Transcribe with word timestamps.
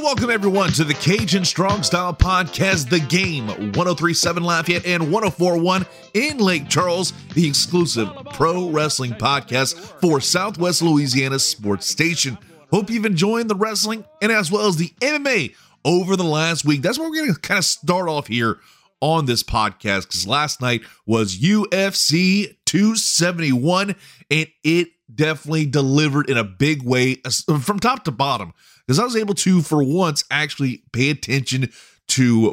to 0.00 0.04
welcome 0.04 0.30
everyone 0.30 0.70
to 0.70 0.84
the 0.84 0.94
Cajun 0.94 1.44
Strong 1.44 1.82
Style 1.82 2.14
Podcast, 2.14 2.88
The 2.88 3.00
Game, 3.00 3.48
1037 3.48 4.42
Lafayette 4.42 4.86
and 4.86 5.12
1041 5.12 5.84
in 6.14 6.38
Lake 6.38 6.68
Charles, 6.68 7.12
the 7.34 7.46
exclusive 7.46 8.08
pro 8.32 8.70
wrestling 8.70 9.12
podcast 9.12 9.76
for 10.00 10.20
Southwest 10.20 10.80
Louisiana 10.80 11.38
Sports 11.38 11.86
Station. 11.86 12.38
Hope 12.70 12.88
you've 12.88 13.04
enjoyed 13.04 13.48
the 13.48 13.54
wrestling 13.54 14.04
and 14.22 14.32
as 14.32 14.50
well 14.50 14.66
as 14.66 14.76
the 14.76 14.88
MMA 15.00 15.54
over 15.84 16.16
the 16.16 16.24
last 16.24 16.64
week. 16.64 16.80
That's 16.80 16.98
where 16.98 17.10
we're 17.10 17.16
going 17.16 17.34
to 17.34 17.40
kind 17.40 17.58
of 17.58 17.64
start 17.64 18.08
off 18.08 18.28
here 18.28 18.58
on 19.02 19.26
this 19.26 19.42
podcast 19.42 20.02
because 20.02 20.26
last 20.26 20.62
night 20.62 20.82
was 21.04 21.38
UFC 21.38 22.56
271 22.64 23.96
and 24.30 24.46
it 24.64 24.88
definitely 25.14 25.66
delivered 25.66 26.30
in 26.30 26.38
a 26.38 26.44
big 26.44 26.82
way 26.82 27.20
uh, 27.24 27.58
from 27.58 27.78
top 27.78 28.04
to 28.04 28.10
bottom 28.10 28.54
because 28.90 28.98
I 28.98 29.04
was 29.04 29.14
able 29.14 29.34
to, 29.34 29.62
for 29.62 29.84
once, 29.84 30.24
actually 30.32 30.82
pay 30.92 31.10
attention 31.10 31.70
to 32.08 32.52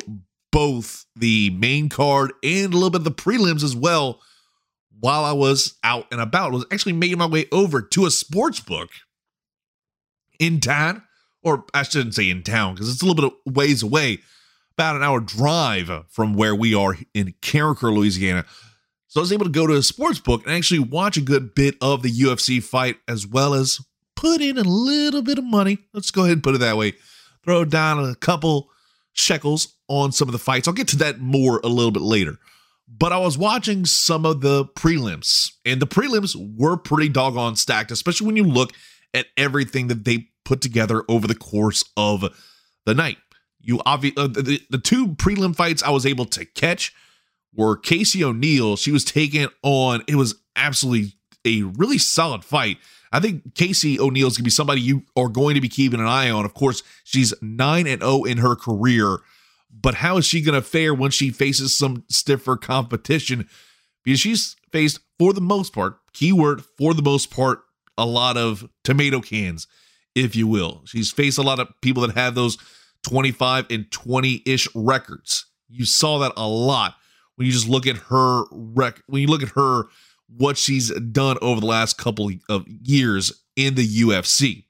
both 0.52 1.08
the 1.16 1.50
main 1.50 1.90
card 1.90 2.32
and 2.44 2.72
a 2.72 2.78
little 2.78 2.92
bit 2.92 3.02
of 3.02 3.06
the 3.06 3.12
prelims 3.12 3.64
as 3.64 3.76
well 3.76 4.22
while 5.00 5.26
I 5.26 5.32
was 5.32 5.80
out 5.84 6.06
and 6.12 6.22
about. 6.22 6.52
I 6.52 6.54
was 6.54 6.66
actually 6.72 6.94
making 6.94 7.18
my 7.18 7.26
way 7.26 7.48
over 7.52 7.82
to 7.82 8.06
a 8.06 8.12
sports 8.12 8.60
book 8.60 8.90
in 10.40 10.60
town, 10.60 11.02
or 11.42 11.66
I 11.74 11.82
shouldn't 11.82 12.14
say 12.14 12.30
in 12.30 12.44
town 12.44 12.76
because 12.76 12.94
it's 12.94 13.02
a 13.02 13.06
little 13.08 13.30
bit 13.30 13.34
of 13.48 13.56
ways 13.56 13.82
away, 13.82 14.20
about 14.74 14.96
an 14.96 15.02
hour 15.02 15.20
drive 15.20 15.90
from 16.08 16.36
where 16.36 16.54
we 16.54 16.76
are 16.76 16.96
in 17.16 17.34
Carencro, 17.42 17.96
Louisiana. 17.96 18.46
So 19.08 19.22
I 19.22 19.24
was 19.24 19.34
able 19.34 19.46
to 19.46 19.52
go 19.52 19.66
to 19.66 19.74
a 19.74 19.82
sports 19.82 20.20
book 20.20 20.46
and 20.46 20.54
actually 20.54 20.82
watch 20.82 21.18
a 21.18 21.22
good 21.22 21.56
bit 21.56 21.78
of 21.82 22.04
the 22.04 22.12
UFC 22.12 22.62
fight 22.62 22.98
as 23.08 23.26
well 23.26 23.56
as 23.56 23.80
put 24.18 24.42
in 24.42 24.58
a 24.58 24.64
little 24.64 25.22
bit 25.22 25.38
of 25.38 25.46
money. 25.46 25.78
Let's 25.94 26.12
go 26.12 26.24
ahead 26.24 26.34
and 26.34 26.44
put 26.44 26.56
it 26.56 26.58
that 26.58 26.76
way. 26.76 26.94
Throw 27.46 27.64
down 27.64 28.04
a 28.04 28.16
couple 28.16 28.70
shekels 29.14 29.76
on 29.88 30.12
some 30.12 30.28
of 30.28 30.34
the 30.34 30.40
fights. 30.40 30.68
I'll 30.68 30.74
get 30.74 30.90
to 30.90 30.98
that 30.98 31.20
more 31.20 31.62
a 31.64 31.68
little 31.68 31.92
bit 31.92 32.02
later. 32.02 32.38
But 32.90 33.14
I 33.14 33.20
was 33.20 33.38
watching 33.38 33.86
some 33.86 34.26
of 34.26 34.42
the 34.42 34.66
prelims, 34.66 35.52
and 35.66 35.82
the 35.82 35.88
prelims 35.88 36.36
were 36.58 36.78
pretty 36.78 37.10
doggone 37.10 37.56
stacked, 37.56 37.92
especially 37.92 38.28
when 38.28 38.38
you 38.38 38.44
look 38.44 38.72
at 39.14 39.28
everything 39.38 39.88
that 39.88 40.04
they 40.06 40.30
put 40.46 40.62
together 40.62 41.04
over 41.10 41.28
the 41.28 41.36
course 41.36 41.84
of 41.96 42.26
the 42.86 42.94
night. 42.94 43.18
You 43.60 43.82
obviously 43.86 44.24
uh, 44.24 44.28
the, 44.28 44.62
the 44.70 44.78
two 44.78 45.10
prelim 45.10 45.56
fights 45.56 45.84
I 45.84 45.90
was 45.90 46.06
able 46.06 46.26
to 46.28 46.46
catch 46.46 46.94
were 47.54 47.76
Casey 47.76 48.24
O'Neill. 48.24 48.78
She 48.78 48.92
was 48.92 49.04
taking 49.04 49.48
on. 49.64 50.04
It 50.08 50.16
was 50.16 50.36
absolutely 50.56 51.17
a 51.48 51.64
really 51.64 51.98
solid 51.98 52.44
fight. 52.44 52.78
I 53.12 53.20
think 53.20 53.56
Casey 53.56 54.00
O'Neill 54.00 54.28
is 54.28 54.34
going 54.34 54.44
to 54.44 54.48
be 54.48 54.50
somebody 54.50 54.82
you 54.82 55.04
are 55.16 55.30
going 55.30 55.56
to 55.56 55.62
be 55.62 55.70
keeping 55.70 56.00
an 56.00 56.08
eye 56.08 56.30
on. 56.30 56.46
Of 56.46 56.54
course, 56.54 56.84
she's 57.04 57.34
9 57.42 57.88
and 57.88 58.02
0 58.02 58.24
in 58.26 58.40
her 58.40 58.56
career, 58.56 59.20
but 59.72 59.96
how 59.96 60.18
is 60.18 60.26
she 60.26 60.42
going 60.42 60.56
to 60.56 60.62
fare 60.62 60.94
when 60.94 61.12
she 61.12 61.30
faces 61.30 61.76
some 61.76 62.04
stiffer 62.10 62.58
competition? 62.58 63.48
Because 64.04 64.20
she's 64.20 64.56
faced, 64.72 65.00
for 65.18 65.34
the 65.34 65.42
most 65.42 65.74
part, 65.74 66.00
keyword 66.14 66.64
for 66.78 66.94
the 66.94 67.02
most 67.02 67.32
part, 67.32 67.62
a 67.98 68.06
lot 68.06 68.38
of 68.38 68.70
tomato 68.84 69.22
cans, 69.22 69.68
if 70.16 70.36
you 70.36 70.48
will. 70.48 70.82
She's 70.86 71.12
faced 71.12 71.38
a 71.38 71.44
lot 71.44 71.60
of 71.60 71.70
people 71.82 72.06
that 72.06 72.16
have 72.16 72.36
those 72.36 72.58
25 73.04 73.68
and 73.70 73.90
20 73.92 74.44
ish 74.46 74.68
records. 74.76 75.46
You 75.70 75.86
saw 75.86 76.20
that 76.20 76.34
a 76.38 76.48
lot 76.48 76.96
when 77.36 77.46
you 77.46 77.54
just 77.54 77.68
look 77.70 77.88
at 77.88 77.98
her 77.98 78.44
rec 78.52 79.02
when 79.08 79.22
you 79.22 79.28
look 79.28 79.44
at 79.44 79.50
her 79.50 79.86
what 80.28 80.58
she's 80.58 80.92
done 80.92 81.38
over 81.42 81.62
the 81.62 81.68
last 81.68 81.98
couple 81.98 82.32
of 82.50 82.68
years 82.68 83.32
in 83.56 83.76
the 83.76 83.88
UFC. 83.88 84.66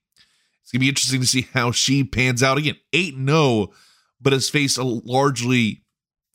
It's 0.62 0.72
going 0.72 0.80
to 0.80 0.86
be 0.86 0.90
interesting 0.90 1.22
to 1.22 1.28
see 1.28 1.48
how 1.54 1.72
she 1.72 2.04
pans 2.04 2.44
out 2.44 2.58
again. 2.58 2.76
8 2.94 3.16
0, 3.26 3.72
but 4.20 4.34
has 4.34 4.50
faced 4.50 4.78
a 4.78 4.84
largely 4.84 5.84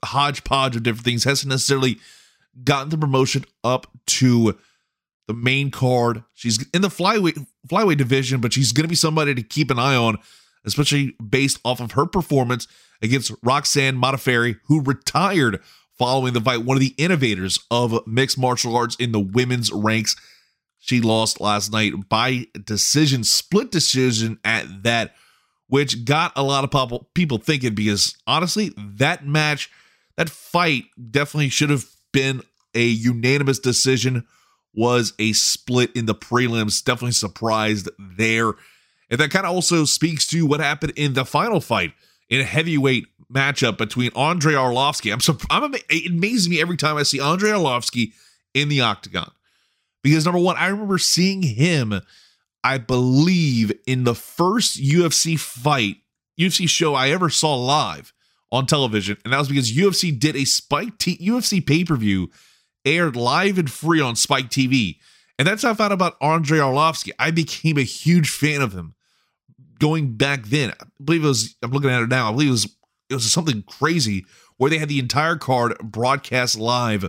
hodgepodge 0.05 0.77
of 0.77 0.83
different 0.83 1.05
things, 1.05 1.25
hasn't 1.25 1.50
necessarily 1.50 1.99
gotten 2.65 2.88
the 2.88 2.99
promotion 2.99 3.44
up 3.62 3.87
to 4.06 4.59
the 5.28 5.34
main 5.34 5.71
card. 5.71 6.25
She's 6.34 6.65
in 6.72 6.83
the 6.83 6.89
flyweight 6.89 7.47
flyweight 7.69 7.99
division, 7.99 8.41
but 8.41 8.53
she's 8.53 8.72
going 8.72 8.84
to 8.84 8.89
be 8.89 8.94
somebody 8.94 9.34
to 9.34 9.43
keep 9.43 9.71
an 9.71 9.78
eye 9.78 9.97
on, 9.97 10.19
especially 10.65 11.15
based 11.27 11.60
off 11.65 11.81
of 11.81 11.93
her 11.93 12.06
performance 12.06 12.66
against 13.00 13.33
Roxanne 13.43 14.00
Modafferi, 14.00 14.59
who 14.66 14.83
retired 14.83 15.60
following 15.98 16.32
the 16.32 16.41
fight, 16.41 16.64
one 16.64 16.76
of 16.76 16.80
the 16.80 16.94
innovators 16.98 17.58
of 17.70 18.06
mixed 18.06 18.38
martial 18.38 18.76
arts 18.76 18.97
in 18.97 19.12
the 19.12 19.20
women's 19.20 19.70
ranks. 19.72 20.16
She 20.78 21.00
lost 21.00 21.41
last 21.41 21.72
night 21.72 21.92
by 22.08 22.47
decision, 22.64 23.22
split 23.25 23.70
decision 23.70 24.38
at 24.44 24.82
that, 24.82 25.14
which 25.69 26.04
got 26.04 26.32
a 26.34 26.42
lot 26.42 26.64
of 26.64 27.14
people 27.14 27.38
thinking 27.38 27.75
because 27.75 28.16
honestly, 28.26 28.72
that 28.76 29.26
match, 29.26 29.70
that 30.16 30.28
fight 30.28 30.84
definitely 31.10 31.50
should 31.50 31.70
have 31.70 31.86
been 32.12 32.42
a 32.74 32.84
unanimous 32.84 33.59
decision, 33.59 34.26
was 34.74 35.12
a 35.19 35.32
split 35.34 35.94
in 35.94 36.06
the 36.06 36.14
prelims. 36.14 36.82
Definitely 36.82 37.12
surprised 37.12 37.88
there. 37.98 38.53
And 39.10 39.20
that 39.20 39.30
kind 39.30 39.47
of 39.47 39.53
also 39.53 39.84
speaks 39.84 40.26
to 40.28 40.47
what 40.47 40.60
happened 40.60 40.94
in 40.97 41.12
the 41.12 41.24
final 41.24 41.60
fight 41.60 41.92
in 42.28 42.44
heavyweight 42.44 43.04
matchup 43.32 43.78
between 43.78 44.10
Andrei 44.15 44.54
Arlovski. 44.54 45.12
I'm 45.12 45.20
so 45.20 45.37
I'm 45.50 45.75
it 45.75 46.10
amazes 46.10 46.48
me 46.48 46.60
every 46.60 46.76
time 46.76 46.97
I 46.97 47.03
see 47.03 47.20
Andrei 47.20 47.50
Arlovski 47.50 48.12
in 48.54 48.69
the 48.69 48.81
octagon. 48.81 49.31
Because 50.03 50.25
number 50.25 50.41
one, 50.41 50.56
I 50.56 50.69
remember 50.69 50.98
seeing 50.98 51.42
him, 51.42 52.00
I 52.65 52.78
believe, 52.78 53.72
in 53.87 54.04
the 54.04 54.15
first 54.15 54.82
UFC 54.82 55.38
fight, 55.38 55.97
UFC 56.38 56.69
show 56.69 56.94
I 56.94 57.10
ever 57.10 57.31
saw 57.31 57.54
live 57.54 58.12
on 58.50 58.66
television. 58.66 59.16
And 59.25 59.32
that 59.32 59.38
was 59.38 59.48
because 59.48 59.72
UFC 59.72 60.16
did 60.16 60.37
a 60.37 60.44
Spike 60.44 60.98
T- 60.98 61.19
UFC 61.19 61.65
pay-per-view 61.65 62.31
aired 62.84 63.16
live 63.16 63.59
and 63.59 63.71
free 63.71 64.00
on 64.00 64.16
Spike 64.16 64.50
TV. 64.50 64.98
And 65.38 65.47
that's 65.47 65.62
how 65.62 65.71
I 65.71 65.75
found 65.75 65.92
out 65.92 65.94
about 65.94 66.16
Andrei 66.21 66.59
Arlovski. 66.59 67.10
I 67.19 67.31
became 67.31 67.78
a 67.78 67.82
huge 67.82 68.31
fan 68.31 68.60
of 68.60 68.72
him 68.72 68.94
going 69.78 70.16
back 70.16 70.44
then. 70.44 70.71
I 70.71 70.84
believe 71.03 71.25
it 71.25 71.28
was, 71.28 71.56
I'm 71.62 71.71
looking 71.71 71.91
at 71.91 72.03
it 72.03 72.09
now, 72.09 72.28
I 72.28 72.32
believe 72.32 72.48
it 72.48 72.53
was 72.53 72.76
it 73.12 73.17
was 73.17 73.31
something 73.31 73.62
crazy 73.62 74.25
where 74.56 74.71
they 74.71 74.78
had 74.78 74.89
the 74.89 74.99
entire 74.99 75.37
card 75.37 75.77
broadcast 75.83 76.59
live, 76.59 77.09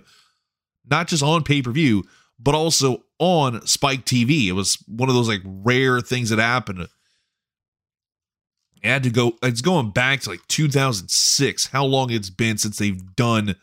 not 0.89 1.07
just 1.07 1.23
on 1.23 1.43
pay-per-view, 1.43 2.03
but 2.39 2.55
also 2.55 3.03
on 3.19 3.65
Spike 3.65 4.05
TV. 4.05 4.47
It 4.47 4.53
was 4.53 4.77
one 4.87 5.09
of 5.09 5.15
those 5.15 5.27
like 5.27 5.41
rare 5.45 6.01
things 6.01 6.29
that 6.29 6.39
happened. 6.39 6.79
It 6.79 6.89
had 8.83 9.03
to 9.03 9.09
go, 9.09 9.33
it's 9.41 9.61
going 9.61 9.91
back 9.91 10.21
to 10.21 10.31
like 10.31 10.45
2006, 10.47 11.67
how 11.67 11.85
long 11.85 12.11
it's 12.11 12.29
been 12.29 12.57
since 12.57 12.77
they've 12.77 13.15
done 13.15 13.55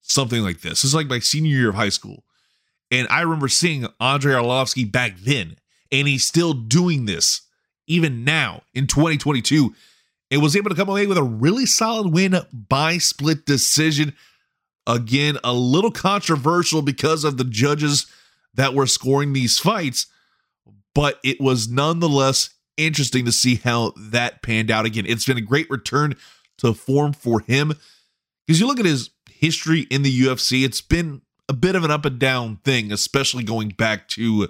something 0.00 0.42
like 0.42 0.62
this. 0.62 0.84
It's 0.84 0.94
like 0.94 1.08
my 1.08 1.18
senior 1.18 1.56
year 1.56 1.68
of 1.68 1.74
high 1.74 1.90
school. 1.90 2.24
And 2.90 3.08
I 3.10 3.22
remember 3.22 3.48
seeing 3.48 3.86
Andrei 4.00 4.34
Arlovski 4.34 4.90
back 4.90 5.16
then, 5.18 5.56
and 5.90 6.08
he's 6.08 6.24
still 6.24 6.52
doing 6.52 7.06
this 7.06 7.42
even 7.86 8.24
now 8.24 8.62
in 8.74 8.86
2022 8.86 9.74
and 10.30 10.42
was 10.42 10.56
able 10.56 10.70
to 10.70 10.76
come 10.76 10.88
away 10.88 11.06
with 11.06 11.18
a 11.18 11.22
really 11.22 11.66
solid 11.66 12.12
win 12.12 12.36
by 12.52 12.98
split 12.98 13.46
decision. 13.46 14.14
Again, 14.86 15.38
a 15.42 15.52
little 15.52 15.90
controversial 15.90 16.82
because 16.82 17.24
of 17.24 17.36
the 17.36 17.44
judges 17.44 18.06
that 18.54 18.74
were 18.74 18.86
scoring 18.86 19.32
these 19.32 19.58
fights, 19.58 20.06
but 20.94 21.18
it 21.24 21.40
was 21.40 21.68
nonetheless 21.68 22.50
interesting 22.76 23.24
to 23.24 23.32
see 23.32 23.56
how 23.56 23.92
that 23.96 24.42
panned 24.42 24.70
out. 24.70 24.86
Again, 24.86 25.06
it's 25.06 25.24
been 25.24 25.36
a 25.36 25.42
great 25.42 25.68
return 25.70 26.14
to 26.58 26.72
form 26.72 27.12
for 27.12 27.40
him 27.40 27.72
because 28.46 28.60
you 28.60 28.66
look 28.66 28.80
at 28.80 28.86
his 28.86 29.10
history 29.28 29.80
in 29.90 30.02
the 30.02 30.20
UFC, 30.20 30.64
it's 30.64 30.80
been 30.80 31.22
a 31.48 31.52
bit 31.52 31.76
of 31.76 31.84
an 31.84 31.90
up 31.90 32.04
and 32.04 32.18
down 32.18 32.56
thing, 32.64 32.92
especially 32.92 33.44
going 33.44 33.70
back 33.70 34.08
to 34.08 34.48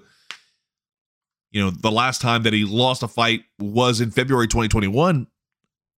you 1.53 1.65
know, 1.65 1.71
the 1.71 1.91
last 1.91 2.21
time 2.21 2.43
that 2.43 2.53
he 2.53 2.65
lost 2.65 3.03
a 3.03 3.09
fight 3.09 3.45
was 3.59 4.01
in 4.01 4.11
February 4.11 4.47
2021 4.47 5.27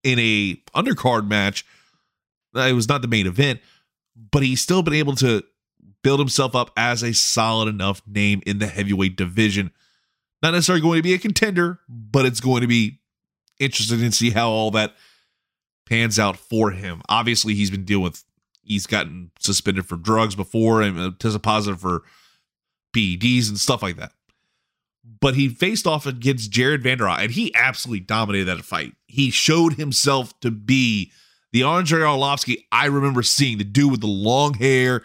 in 0.02 0.18
a 0.18 0.54
undercard 0.74 1.28
match. 1.28 1.64
It 2.54 2.74
was 2.74 2.88
not 2.88 3.02
the 3.02 3.08
main 3.08 3.26
event, 3.26 3.60
but 4.30 4.42
he's 4.42 4.60
still 4.60 4.82
been 4.82 4.94
able 4.94 5.14
to 5.16 5.44
build 6.02 6.20
himself 6.20 6.54
up 6.54 6.70
as 6.76 7.02
a 7.02 7.12
solid 7.12 7.68
enough 7.68 8.02
name 8.06 8.42
in 8.46 8.58
the 8.58 8.66
heavyweight 8.66 9.16
division. 9.16 9.70
Not 10.42 10.52
necessarily 10.52 10.80
going 10.80 10.98
to 10.98 11.02
be 11.02 11.14
a 11.14 11.18
contender, 11.18 11.80
but 11.88 12.24
it's 12.24 12.40
going 12.40 12.62
to 12.62 12.66
be 12.66 13.00
interesting 13.58 13.98
to 13.98 14.12
see 14.12 14.30
how 14.30 14.50
all 14.50 14.70
that 14.72 14.94
pans 15.88 16.18
out 16.18 16.36
for 16.36 16.70
him. 16.70 17.02
Obviously, 17.08 17.54
he's 17.54 17.70
been 17.70 17.84
dealing 17.84 18.04
with 18.04 18.24
he's 18.62 18.86
gotten 18.86 19.30
suspended 19.40 19.86
for 19.86 19.96
drugs 19.96 20.34
before 20.34 20.82
and 20.82 20.98
uh, 20.98 21.10
tested 21.18 21.42
positive 21.42 21.80
for 21.80 22.02
PEDs 22.94 23.48
and 23.48 23.58
stuff 23.58 23.82
like 23.82 23.96
that 23.96 24.12
but 25.20 25.34
he 25.34 25.48
faced 25.48 25.86
off 25.86 26.06
against 26.06 26.50
Jared 26.50 26.82
Vanderaa, 26.82 27.18
and 27.18 27.32
he 27.32 27.54
absolutely 27.54 28.00
dominated 28.00 28.44
that 28.46 28.64
fight. 28.64 28.92
He 29.06 29.30
showed 29.30 29.74
himself 29.74 30.38
to 30.40 30.50
be 30.50 31.12
the 31.52 31.62
Andrei 31.62 32.00
Arlovski 32.00 32.64
I 32.70 32.86
remember 32.86 33.22
seeing, 33.22 33.58
the 33.58 33.64
dude 33.64 33.90
with 33.90 34.00
the 34.00 34.06
long 34.06 34.54
hair, 34.54 35.02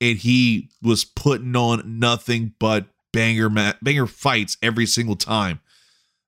and 0.00 0.18
he 0.18 0.70
was 0.82 1.04
putting 1.04 1.54
on 1.56 1.98
nothing 1.98 2.54
but 2.58 2.86
banger 3.12 3.48
banger 3.48 4.06
fights 4.06 4.56
every 4.60 4.86
single 4.86 5.16
time. 5.16 5.60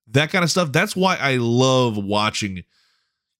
that 0.08 0.30
kind 0.30 0.44
of 0.44 0.50
stuff. 0.50 0.72
That's 0.72 0.94
why 0.94 1.16
I 1.16 1.36
love 1.36 1.96
watching 1.96 2.64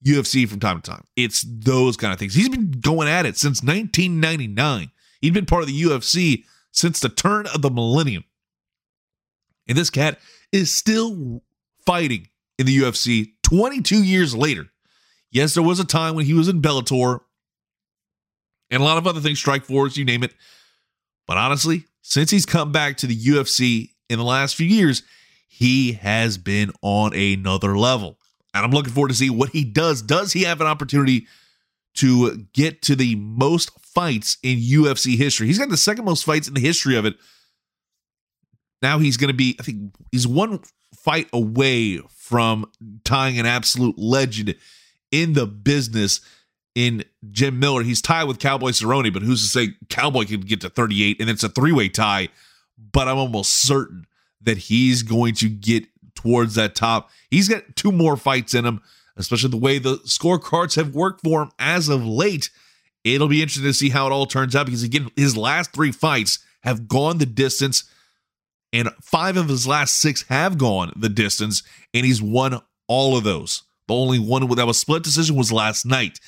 UFC 0.05 0.49
from 0.49 0.61
time 0.61 0.81
to 0.81 0.91
time. 0.91 1.05
It's 1.17 1.45
those 1.47 1.97
kind 1.97 2.13
of 2.13 2.19
things. 2.19 2.35
He's 2.35 2.49
been 2.49 2.73
going 2.73 3.09
at 3.09 3.25
it 3.27 3.37
since 3.37 3.63
1999. 3.63 4.91
He'd 5.21 5.35
been 5.35 5.47
part 5.47 5.63
of 5.63 5.69
the 5.69 5.81
UFC 5.81 6.45
since 6.73 7.01
the 7.01 7.09
turn 7.09 7.47
of 7.47 7.63
the 7.63 7.71
millennium. 7.71 8.25
And 9.69 9.77
this 9.77 9.91
cat 9.91 10.19
is 10.53 10.75
still 10.75 11.43
fighting 11.85 12.29
in 12.59 12.67
the 12.67 12.79
UFC 12.79 13.33
22 13.43 14.03
years 14.03 14.35
later. 14.35 14.67
Yes, 15.31 15.55
there 15.55 15.63
was 15.63 15.81
a 15.81 15.85
time 15.85 16.15
when 16.15 16.27
he 16.27 16.35
was 16.35 16.49
in 16.49 16.63
Bellator 16.63 17.21
and 18.71 18.83
a 18.83 18.85
lot 18.85 18.99
of 18.99 19.07
other 19.07 19.21
things, 19.21 19.43
Strikeforce, 19.43 19.97
you 19.97 20.05
name 20.05 20.23
it. 20.23 20.35
But 21.27 21.37
honestly, 21.37 21.85
since 22.03 22.31
he's 22.31 22.47
come 22.47 22.73
back 22.73 22.97
to 22.99 23.07
the 23.07 23.17
UFC 23.17 23.91
in 24.09 24.19
the 24.19 24.25
last 24.25 24.55
few 24.55 24.67
years, 24.67 25.03
he 25.49 25.93
has 25.93 26.39
been 26.39 26.73
on 26.83 27.15
another 27.15 27.77
level. 27.77 28.19
And 28.55 28.65
I'm 28.65 28.71
looking 28.71 28.93
forward 28.93 29.09
to 29.09 29.15
see 29.15 29.31
what 29.31 29.51
he 29.51 29.65
does. 29.65 30.03
Does 30.03 30.33
he 30.33 30.45
have 30.45 30.61
an 30.61 30.67
opportunity 30.67 31.27
to 31.95 32.47
get 32.53 32.83
to 32.83 32.97
the 32.97 33.17
most 33.17 33.71
fights 33.81 34.39
in 34.43 34.59
UFC 34.59 35.17
history? 35.17 35.47
He's 35.47 35.59
got 35.59 35.69
the 35.69 35.77
second 35.77 36.05
most 36.05 36.25
fights 36.25 36.49
in 36.49 36.55
the 36.55 36.61
history 36.61 36.97
of 36.97 37.05
it. 37.05 37.17
Now 38.83 38.99
he's 38.99 39.17
going 39.17 39.29
to 39.29 39.35
be, 39.35 39.57
I 39.59 39.63
think 39.63 39.95
he's 40.13 40.27
one 40.27 40.61
fight 40.95 41.29
away 41.33 41.99
from 42.09 42.71
tying 43.05 43.39
an 43.39 43.47
absolute 43.47 43.99
legend 43.99 44.55
in 45.11 45.33
the 45.33 45.47
business 45.47 46.21
in 46.75 47.05
Jim 47.31 47.59
Miller. 47.59 47.83
He's 47.83 48.03
tied 48.03 48.25
with 48.25 48.39
Cowboy 48.39 48.71
Cerrone, 48.71 49.13
but 49.13 49.23
who's 49.23 49.43
to 49.43 49.49
say 49.49 49.75
Cowboy 49.89 50.25
could 50.27 50.47
get 50.47 50.61
to 50.61 50.69
38 50.69 51.21
and 51.21 51.31
it's 51.31 51.45
a 51.45 51.49
three 51.49 51.73
way 51.73 51.89
tie? 51.89 52.29
But 52.93 53.09
I'm 53.09 53.19
almost 53.19 53.53
certain 53.53 54.07
that 54.43 54.59
he's 54.59 55.03
going 55.03 55.35
to 55.37 55.49
get 55.49 55.87
towards 56.15 56.55
that 56.57 56.75
top. 56.75 57.11
He's 57.31 57.49
got 57.49 57.77
two 57.77 57.93
more 57.93 58.17
fights 58.17 58.55
in 58.55 58.65
him, 58.65 58.83
especially 59.17 59.51
the 59.51 59.57
way 59.57 59.79
the 59.79 59.97
scorecards 59.99 60.77
have 60.77 60.95
worked 60.95 61.23
for 61.25 61.43
him 61.43 61.51
as 61.59 61.89
of 61.89 62.05
late. 62.05 62.51
It'll 63.05 63.29
be 63.29 63.43
interesting 63.43 63.65
to 63.65 63.75
see 63.75 63.91
how 63.91 64.07
it 64.07 64.13
all 64.13 64.27
turns 64.27 64.57
out 64.57 64.67
because, 64.67 64.83
again, 64.83 65.11
his 65.15 65.37
last 65.37 65.73
three 65.73 65.93
fights 65.93 66.41
have 66.63 66.89
gone 66.89 67.19
the 67.19 67.27
distance, 67.27 67.85
and 68.77 68.91
five 69.01 69.39
of 69.39 69.49
his 69.49 69.67
last 69.67 69.99
six 69.99 70.23
have 70.29 70.59
gone 70.59 70.93
the 70.95 71.09
distance, 71.09 71.63
and 71.95 72.05
he's 72.05 72.21
won 72.21 72.61
all 72.89 73.17
of 73.17 73.25
those. 73.25 73.63
The 73.89 73.95
only 73.95 74.19
one 74.19 74.47
that 74.55 74.67
was 74.67 74.79
split 74.79 75.03
decision 75.03 75.35
was 75.35 75.51
last 75.51 75.87
night. 75.87 76.21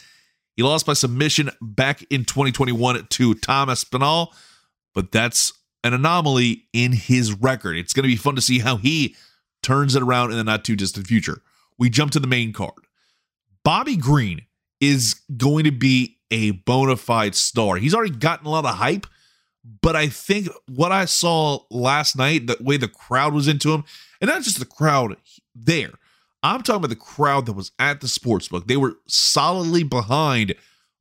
He 0.56 0.62
lost 0.62 0.87
by 0.87 0.95
submission 0.95 1.50
back 1.61 2.03
in 2.09 2.25
2021 2.25 3.06
to 3.06 3.35
Tom 3.35 3.69
Aspinall, 3.69 4.33
but 4.95 5.12
that's 5.12 5.53
an 5.85 5.93
anomaly 5.93 6.65
in 6.73 6.93
his 6.93 7.35
record. 7.35 7.77
It's 7.77 7.93
going 7.93 8.05
to 8.05 8.09
be 8.09 8.17
fun 8.17 8.35
to 8.37 8.41
see 8.41 8.61
how 8.61 8.79
he 8.79 9.15
turns 9.62 9.95
it 9.95 10.03
around 10.03 10.31
in 10.31 10.39
the 10.39 10.45
not 10.45 10.65
too 10.65 10.75
distant 10.75 11.06
future. 11.06 11.43
We 11.79 11.91
jump 11.91 12.12
to 12.12 12.21
the 12.21 12.27
main 12.27 12.55
card. 12.55 12.87
Bobby 13.62 13.97
Green 13.97 14.47
is 14.81 15.21
going 15.37 15.65
to 15.65 15.71
be 15.71 16.17
a 16.31 16.53
bona 16.53 16.97
fide 16.97 17.35
star. 17.35 17.77
He's 17.77 17.95
already 17.95 18.17
gotten 18.17 18.47
a 18.47 18.50
lot 18.50 18.65
of 18.65 18.77
hype, 18.77 19.06
but 19.82 19.97
I 19.97 20.09
think 20.09 20.49
what 20.67 20.93
I 20.93 21.05
saw 21.05 21.61
last 21.70 22.17
night, 22.17 22.47
the 22.47 22.56
way 22.61 22.76
the 22.76 22.88
crowd 22.88 23.35
was 23.35 23.49
into 23.49 23.73
him, 23.73 23.85
and 24.20 24.29
not 24.29 24.43
just 24.43 24.59
the 24.59 24.65
crowd 24.65 25.17
there, 25.55 25.93
I'm 26.43 26.62
talking 26.62 26.79
about 26.79 26.91
the 26.91 26.97
crowd 26.97 27.47
that 27.47 27.53
was 27.53 27.73
at 27.79 28.00
the 28.00 28.06
sportsbook. 28.06 28.67
They 28.67 28.76
were 28.76 28.97
solidly 29.06 29.82
behind 29.82 30.55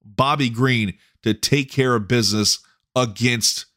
Bobby 0.03 0.49
Green 0.49 0.97
to 1.23 1.33
take 1.33 1.71
care 1.71 1.95
of 1.95 2.07
business 2.07 2.59
against, 2.95 3.67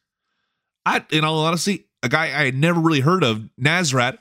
I, 0.85 1.05
in 1.11 1.23
all 1.23 1.39
honesty, 1.45 1.85
a 2.03 2.09
guy 2.09 2.25
I 2.25 2.45
had 2.45 2.55
never 2.55 2.79
really 2.79 3.01
heard 3.01 3.23
of, 3.23 3.49
Nasrat. 3.59 4.17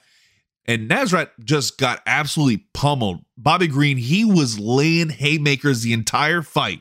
And 0.67 0.89
Nasrat 0.89 1.31
just 1.43 1.79
got 1.79 2.03
absolutely 2.07 2.67
pummeled. 2.75 3.25
Bobby 3.37 3.67
Green, 3.67 3.97
he 3.97 4.25
was 4.25 4.59
laying 4.61 5.09
haymakers 5.09 5.83
the 5.83 5.95
entire 5.95 6.43
fight. 6.43 6.81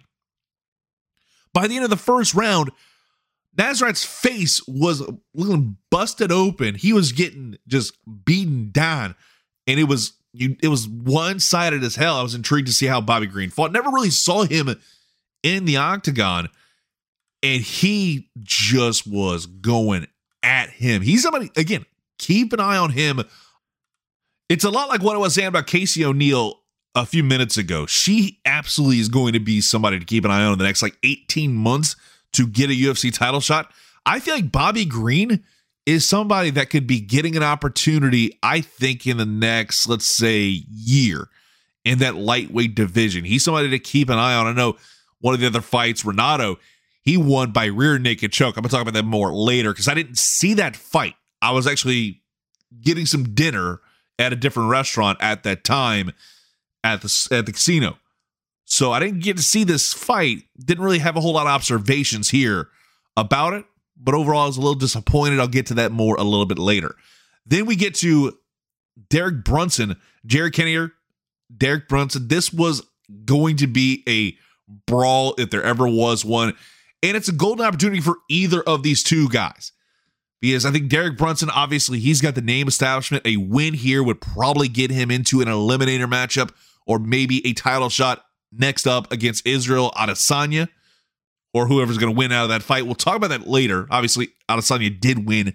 By 1.53 1.68
the 1.68 1.75
end 1.75 1.85
of 1.85 1.89
the 1.89 1.97
first 1.97 2.35
round, 2.35 2.71
Nasrat's 3.59 4.06
face 4.06 4.65
was 4.67 5.03
looking 5.33 5.77
busted 5.91 6.31
open. 6.31 6.75
He 6.75 6.94
was 6.94 7.11
getting 7.11 7.57
just 7.67 7.97
beaten 8.23 8.71
down. 8.71 9.15
And 9.67 9.79
it 9.79 9.83
was 9.83 10.13
you 10.31 10.56
it 10.61 10.69
was 10.69 10.88
one-sided 10.88 11.83
as 11.83 11.95
hell. 11.95 12.15
I 12.15 12.23
was 12.23 12.35
intrigued 12.35 12.67
to 12.67 12.73
see 12.73 12.85
how 12.85 13.01
Bobby 13.01 13.27
Green 13.27 13.50
fought. 13.50 13.71
Never 13.71 13.89
really 13.89 14.11
saw 14.11 14.44
him 14.44 14.69
in 15.44 15.65
the 15.65 15.77
octagon. 15.77 16.50
And 17.44 17.61
he 17.61 18.29
just 18.41 19.07
was 19.07 19.45
going 19.45 20.07
at 20.44 20.69
him. 20.69 21.01
He's 21.01 21.23
somebody, 21.23 21.51
again, 21.56 21.85
keep 22.17 22.53
an 22.53 22.59
eye 22.59 22.77
on 22.77 22.91
him. 22.91 23.21
It's 24.50 24.63
a 24.63 24.69
lot 24.69 24.89
like 24.89 25.01
what 25.01 25.15
I 25.15 25.19
was 25.19 25.35
saying 25.35 25.47
about 25.47 25.67
Casey 25.67 26.03
O'Neill 26.03 26.59
a 26.95 27.06
few 27.06 27.23
minutes 27.23 27.56
ago. 27.57 27.85
She 27.85 28.39
absolutely 28.45 29.00
is 29.00 29.09
going 29.09 29.33
to 29.33 29.39
be 29.39 29.61
somebody 29.61 30.00
to 30.00 30.06
keep 30.06 30.25
an 30.25 30.31
eye 30.31 30.44
on 30.44 30.53
in 30.53 30.59
the 30.59 30.65
next 30.65 30.81
like 30.81 30.97
18 31.03 31.53
months 31.53 31.95
to 32.34 32.48
get 32.48 32.70
a 32.70 32.74
UFC 32.74 33.14
title 33.14 33.42
shot. 33.42 33.72
I 34.06 34.20
feel 34.20 34.36
like 34.36 34.52
Bobby 34.52 34.86
Green 34.86 35.44
is 35.86 36.08
somebody 36.08 36.52
that 36.52 36.70
could 36.70 36.86
be 36.86 37.00
getting 37.00 37.36
an 37.36 37.44
opportunity, 37.44 38.38
I 38.44 38.62
think, 38.62 39.08
in 39.08 39.18
the 39.18 39.26
next, 39.26 39.88
let's 39.88 40.08
say, 40.08 40.64
year 40.70 41.30
in 41.84 42.00
that 42.00 42.16
lightweight 42.16 42.76
division. 42.76 43.26
He's 43.26 43.44
somebody 43.44 43.70
to 43.70 43.80
keep 43.80 44.10
an 44.10 44.20
eye 44.20 44.36
on. 44.36 44.48
I 44.48 44.54
know 44.54 44.78
one 45.20 45.34
of 45.34 45.40
the 45.40 45.48
other 45.48 45.62
fights, 45.62 46.06
Renato, 46.06 46.60
he 47.02 47.18
won 47.18 47.52
by 47.52 47.66
rear 47.66 47.98
naked 47.98 48.31
choke. 48.31 48.58
I'm 48.58 48.62
gonna 48.62 48.70
talk 48.70 48.81
about 48.81 48.94
that 48.94 49.06
more 49.06 49.34
later 49.34 49.72
because 49.72 49.88
I 49.88 49.94
didn't 49.94 50.18
see 50.18 50.54
that 50.56 50.76
fight. 50.76 51.16
I 51.42 51.52
was 51.52 51.66
actually 51.66 52.22
getting 52.81 53.06
some 53.06 53.34
dinner 53.34 53.80
at 54.20 54.34
a 54.34 54.36
different 54.36 54.70
restaurant 54.70 55.18
at 55.22 55.44
that 55.44 55.64
time 55.64 56.12
at 56.84 57.02
the 57.02 57.28
at 57.31 57.46
the 57.46 57.54
casino. 57.54 57.98
So 58.69 58.92
I 58.92 59.00
didn't 59.00 59.24
get 59.24 59.36
to 59.36 59.44
see 59.44 59.63
this 59.63 59.94
fight. 59.94 60.44
Didn't 60.57 60.83
really 60.83 61.00
have 61.00 61.18
a 61.18 61.21
whole 61.21 61.33
lot 61.33 61.48
of 61.48 61.51
observations 61.51 62.30
here 62.30 62.69
about 63.18 63.54
it, 63.54 63.66
but 63.98 64.13
overall 64.13 64.44
I 64.44 64.45
was 64.45 64.57
a 64.57 64.62
little 64.62 64.75
disappointed. 64.75 65.39
I'll 65.39 65.48
get 65.48 65.66
to 65.68 65.74
that 65.75 65.92
more 65.92 66.16
a 66.16 66.24
little 66.24 66.45
bit 66.45 66.60
later. 66.60 66.95
Then 67.45 67.66
we 67.66 67.75
get 67.75 67.95
to 67.95 68.38
Derek 69.10 69.44
Brunson, 69.44 69.98
Jared 70.25 70.54
Cannonier, 70.54 70.94
Derek 71.56 71.88
Brunson. 71.88 72.27
This 72.27 72.54
was 72.54 72.83
going 73.25 73.57
to 73.57 73.68
be 73.68 74.04
a 74.07 74.38
brawl 74.86 75.33
if 75.39 75.50
there 75.50 75.63
ever 75.63 75.88
was 75.88 76.24
one. 76.24 76.54
And 77.01 77.18
it's 77.18 77.27
a 77.27 77.33
golden 77.33 77.66
opportunity 77.66 78.01
for 78.01 78.18
either 78.30 78.62
of 78.62 78.83
these 78.83 79.01
two 79.01 79.30
guys. 79.30 79.71
Because 80.42 80.63
I 80.66 80.71
think 80.71 80.89
Derek 80.89 81.18
Brunson, 81.18 81.50
obviously, 81.50 82.00
he's 82.00 82.21
got 82.21 82.36
the 82.36 82.42
name 82.42 82.68
establishment. 82.68 83.25
A 83.25 83.38
win 83.38 83.74
here 83.74 84.04
would 84.04 84.21
probably 84.21 84.68
get 84.68 84.92
him 84.92 85.09
into 85.09 85.42
an 85.42 85.47
eliminator 85.47 86.06
matchup 86.06 86.52
or 86.85 86.99
maybe 86.99 87.45
a 87.45 87.54
title 87.54 87.90
shot 87.90 88.23
next 88.51 88.87
up 88.87 89.11
against 89.11 89.45
Israel 89.45 89.91
Adesanya 89.95 90.68
or 91.53 91.68
whoever's 91.68 91.97
going 91.97 92.13
to 92.13 92.18
win 92.18 92.31
out 92.31 92.44
of 92.44 92.49
that 92.49 92.63
fight. 92.63 92.85
We'll 92.85 92.95
talk 92.95 93.15
about 93.15 93.29
that 93.29 93.47
later. 93.47 93.87
Obviously, 93.89 94.29
Adesanya 94.49 94.99
did 94.99 95.27
win 95.27 95.53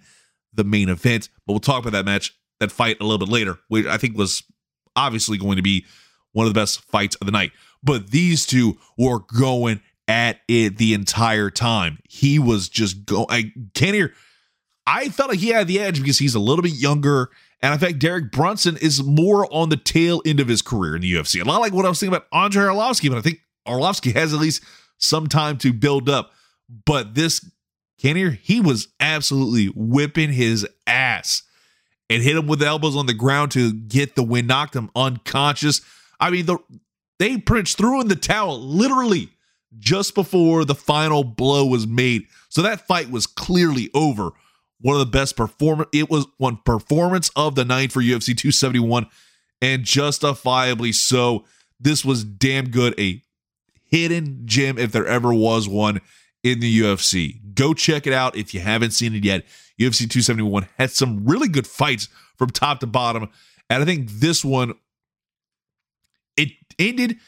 the 0.52 0.64
main 0.64 0.88
event, 0.88 1.28
but 1.46 1.52
we'll 1.52 1.60
talk 1.60 1.82
about 1.82 1.92
that 1.92 2.04
match, 2.04 2.36
that 2.60 2.72
fight 2.72 2.98
a 3.00 3.04
little 3.04 3.24
bit 3.24 3.32
later, 3.32 3.58
which 3.68 3.86
I 3.86 3.96
think 3.96 4.16
was 4.16 4.42
obviously 4.96 5.38
going 5.38 5.56
to 5.56 5.62
be 5.62 5.86
one 6.32 6.46
of 6.46 6.54
the 6.54 6.60
best 6.60 6.82
fights 6.82 7.16
of 7.16 7.26
the 7.26 7.32
night. 7.32 7.52
But 7.82 8.10
these 8.10 8.46
two 8.46 8.78
were 8.96 9.20
going 9.20 9.80
at 10.08 10.40
it 10.48 10.78
the 10.78 10.94
entire 10.94 11.50
time. 11.50 11.98
He 12.08 12.38
was 12.38 12.68
just 12.68 13.04
going. 13.04 13.26
I 13.30 13.52
can't 13.74 13.94
hear. 13.94 14.14
I 14.86 15.08
felt 15.08 15.30
like 15.30 15.38
he 15.38 15.48
had 15.48 15.66
the 15.66 15.80
edge 15.80 16.00
because 16.00 16.18
he's 16.18 16.34
a 16.34 16.40
little 16.40 16.62
bit 16.62 16.74
younger. 16.74 17.30
And 17.64 17.72
in 17.72 17.78
fact, 17.78 17.98
Derek 17.98 18.30
Brunson 18.30 18.76
is 18.76 19.02
more 19.02 19.50
on 19.50 19.70
the 19.70 19.78
tail 19.78 20.20
end 20.26 20.38
of 20.38 20.48
his 20.48 20.60
career 20.60 20.96
in 20.96 21.00
the 21.00 21.10
UFC. 21.10 21.40
A 21.40 21.48
lot 21.48 21.62
like 21.62 21.72
what 21.72 21.86
I 21.86 21.88
was 21.88 21.98
thinking 21.98 22.14
about 22.14 22.28
Andrei 22.30 22.64
Arlovski, 22.64 23.08
but 23.08 23.16
I 23.16 23.22
think 23.22 23.40
Arlovski 23.66 24.12
has 24.12 24.34
at 24.34 24.38
least 24.38 24.62
some 24.98 25.28
time 25.28 25.56
to 25.58 25.72
build 25.72 26.10
up. 26.10 26.32
But 26.84 27.14
this 27.14 27.42
Cannonier, 27.98 28.32
he 28.32 28.60
was 28.60 28.88
absolutely 29.00 29.68
whipping 29.74 30.30
his 30.30 30.68
ass 30.86 31.42
and 32.10 32.22
hit 32.22 32.36
him 32.36 32.46
with 32.48 32.62
elbows 32.62 32.96
on 32.96 33.06
the 33.06 33.14
ground 33.14 33.52
to 33.52 33.72
get 33.72 34.14
the 34.14 34.22
win, 34.22 34.46
knocked 34.46 34.76
him 34.76 34.90
unconscious. 34.94 35.80
I 36.20 36.28
mean, 36.28 36.44
the, 36.44 36.58
they 37.18 37.42
much 37.48 37.76
threw 37.76 37.98
in 38.02 38.08
the 38.08 38.14
towel 38.14 38.60
literally 38.60 39.30
just 39.78 40.14
before 40.14 40.66
the 40.66 40.74
final 40.74 41.24
blow 41.24 41.64
was 41.64 41.86
made. 41.86 42.26
So 42.50 42.60
that 42.60 42.86
fight 42.86 43.10
was 43.10 43.26
clearly 43.26 43.88
over. 43.94 44.32
One 44.80 44.94
of 44.94 45.00
the 45.00 45.06
best 45.06 45.36
performance. 45.36 45.88
It 45.92 46.10
was 46.10 46.26
one 46.38 46.58
performance 46.58 47.30
of 47.36 47.54
the 47.54 47.64
night 47.64 47.92
for 47.92 48.00
UFC 48.00 48.36
271, 48.36 49.06
and 49.62 49.84
justifiably 49.84 50.92
so. 50.92 51.44
This 51.80 52.04
was 52.04 52.24
damn 52.24 52.70
good. 52.70 52.98
A 52.98 53.22
hidden 53.84 54.42
gem, 54.44 54.78
if 54.78 54.92
there 54.92 55.06
ever 55.06 55.32
was 55.32 55.68
one 55.68 56.00
in 56.42 56.60
the 56.60 56.80
UFC. 56.80 57.40
Go 57.54 57.74
check 57.74 58.06
it 58.06 58.12
out 58.12 58.36
if 58.36 58.52
you 58.54 58.60
haven't 58.60 58.90
seen 58.92 59.14
it 59.14 59.24
yet. 59.24 59.44
UFC 59.80 60.08
271 60.08 60.68
had 60.78 60.90
some 60.90 61.24
really 61.24 61.48
good 61.48 61.66
fights 61.66 62.08
from 62.36 62.50
top 62.50 62.80
to 62.80 62.86
bottom, 62.86 63.28
and 63.70 63.82
I 63.82 63.86
think 63.86 64.10
this 64.10 64.44
one 64.44 64.74
it 66.36 66.50
ended 66.78 67.18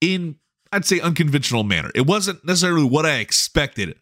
in 0.00 0.36
I'd 0.72 0.84
say 0.84 1.00
unconventional 1.00 1.64
manner. 1.64 1.90
It 1.94 2.06
wasn't 2.06 2.44
necessarily 2.44 2.84
what 2.84 3.06
I 3.06 3.16
expected 3.16 3.96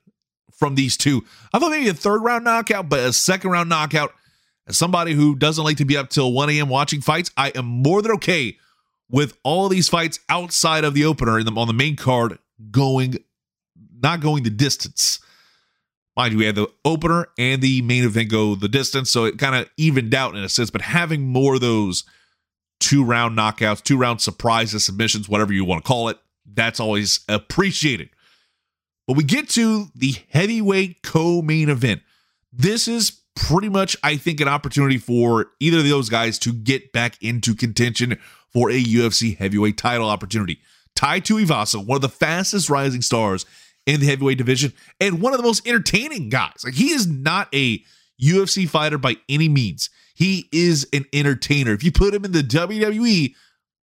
from 0.56 0.74
these 0.74 0.96
two. 0.96 1.24
I 1.52 1.58
thought 1.58 1.70
maybe 1.70 1.88
a 1.88 1.94
third 1.94 2.22
round 2.22 2.44
knockout, 2.44 2.88
but 2.88 3.00
a 3.00 3.12
second 3.12 3.50
round 3.50 3.68
knockout. 3.68 4.12
As 4.66 4.78
somebody 4.78 5.12
who 5.12 5.34
doesn't 5.34 5.62
like 5.62 5.76
to 5.76 5.84
be 5.84 5.96
up 5.96 6.08
till 6.08 6.32
1 6.32 6.48
a.m. 6.50 6.70
watching 6.70 7.02
fights, 7.02 7.30
I 7.36 7.50
am 7.50 7.66
more 7.66 8.00
than 8.00 8.12
okay 8.12 8.56
with 9.10 9.36
all 9.42 9.68
these 9.68 9.88
fights 9.88 10.20
outside 10.28 10.84
of 10.84 10.94
the 10.94 11.04
opener 11.04 11.38
and 11.38 11.58
on 11.58 11.66
the 11.66 11.74
main 11.74 11.96
card 11.96 12.38
going, 12.70 13.16
not 14.02 14.20
going 14.20 14.42
the 14.42 14.50
distance. 14.50 15.20
Mind 16.16 16.32
you, 16.32 16.38
we 16.38 16.46
had 16.46 16.54
the 16.54 16.70
opener 16.84 17.28
and 17.36 17.60
the 17.60 17.82
main 17.82 18.04
event 18.04 18.30
go 18.30 18.54
the 18.54 18.68
distance, 18.68 19.10
so 19.10 19.24
it 19.24 19.38
kind 19.38 19.54
of 19.54 19.68
evened 19.76 20.14
out 20.14 20.34
in 20.34 20.42
a 20.42 20.48
sense. 20.48 20.70
But 20.70 20.80
having 20.80 21.26
more 21.26 21.56
of 21.56 21.60
those 21.60 22.04
two 22.80 23.04
round 23.04 23.36
knockouts, 23.36 23.82
two 23.82 23.96
round 23.96 24.20
surprises, 24.20 24.84
submissions, 24.84 25.28
whatever 25.28 25.52
you 25.52 25.64
want 25.64 25.84
to 25.84 25.88
call 25.88 26.08
it, 26.08 26.18
that's 26.46 26.80
always 26.80 27.20
appreciated. 27.28 28.10
But 29.06 29.16
we 29.16 29.24
get 29.24 29.48
to 29.50 29.86
the 29.94 30.14
heavyweight 30.30 31.02
co 31.02 31.42
main 31.42 31.68
event. 31.68 32.02
This 32.52 32.88
is 32.88 33.20
pretty 33.36 33.68
much, 33.68 33.96
I 34.02 34.16
think, 34.16 34.40
an 34.40 34.48
opportunity 34.48 34.98
for 34.98 35.48
either 35.60 35.78
of 35.78 35.88
those 35.88 36.08
guys 36.08 36.38
to 36.40 36.52
get 36.52 36.92
back 36.92 37.22
into 37.22 37.54
contention 37.54 38.18
for 38.52 38.70
a 38.70 38.82
UFC 38.82 39.36
heavyweight 39.36 39.76
title 39.76 40.08
opportunity. 40.08 40.60
Tai 40.94 41.20
Tuivasa, 41.20 41.84
one 41.84 41.96
of 41.96 42.02
the 42.02 42.08
fastest 42.08 42.70
rising 42.70 43.02
stars 43.02 43.44
in 43.86 44.00
the 44.00 44.06
heavyweight 44.06 44.38
division 44.38 44.72
and 45.00 45.20
one 45.20 45.32
of 45.32 45.38
the 45.38 45.44
most 45.44 45.66
entertaining 45.66 46.28
guys. 46.28 46.62
Like 46.64 46.74
he 46.74 46.90
is 46.90 47.06
not 47.06 47.48
a 47.54 47.82
UFC 48.22 48.68
fighter 48.68 48.98
by 48.98 49.16
any 49.28 49.48
means. 49.48 49.90
He 50.14 50.48
is 50.52 50.86
an 50.92 51.04
entertainer. 51.12 51.72
If 51.72 51.82
you 51.82 51.90
put 51.90 52.14
him 52.14 52.24
in 52.24 52.32
the 52.32 52.42
WWE, 52.42 53.34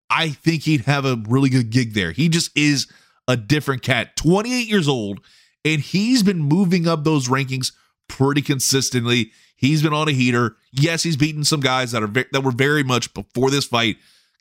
I 0.08 0.30
think 0.30 0.62
he'd 0.62 0.82
have 0.82 1.04
a 1.04 1.22
really 1.28 1.50
good 1.50 1.70
gig 1.70 1.94
there. 1.94 2.12
He 2.12 2.28
just 2.28 2.56
is 2.56 2.86
a 3.28 3.36
different 3.36 3.82
cat. 3.82 4.16
28 4.16 4.66
years 4.68 4.88
old, 4.88 5.20
and 5.64 5.80
he's 5.80 6.22
been 6.22 6.40
moving 6.40 6.86
up 6.86 7.04
those 7.04 7.28
rankings 7.28 7.72
pretty 8.08 8.42
consistently. 8.42 9.30
He's 9.56 9.82
been 9.82 9.92
on 9.92 10.08
a 10.08 10.12
heater. 10.12 10.56
Yes, 10.72 11.02
he's 11.02 11.16
beaten 11.16 11.44
some 11.44 11.60
guys 11.60 11.92
that 11.92 12.02
are 12.02 12.08
ve- 12.08 12.24
that 12.32 12.42
were 12.42 12.50
very 12.50 12.82
much 12.82 13.12
before 13.14 13.50
this 13.50 13.66
fight 13.66 13.96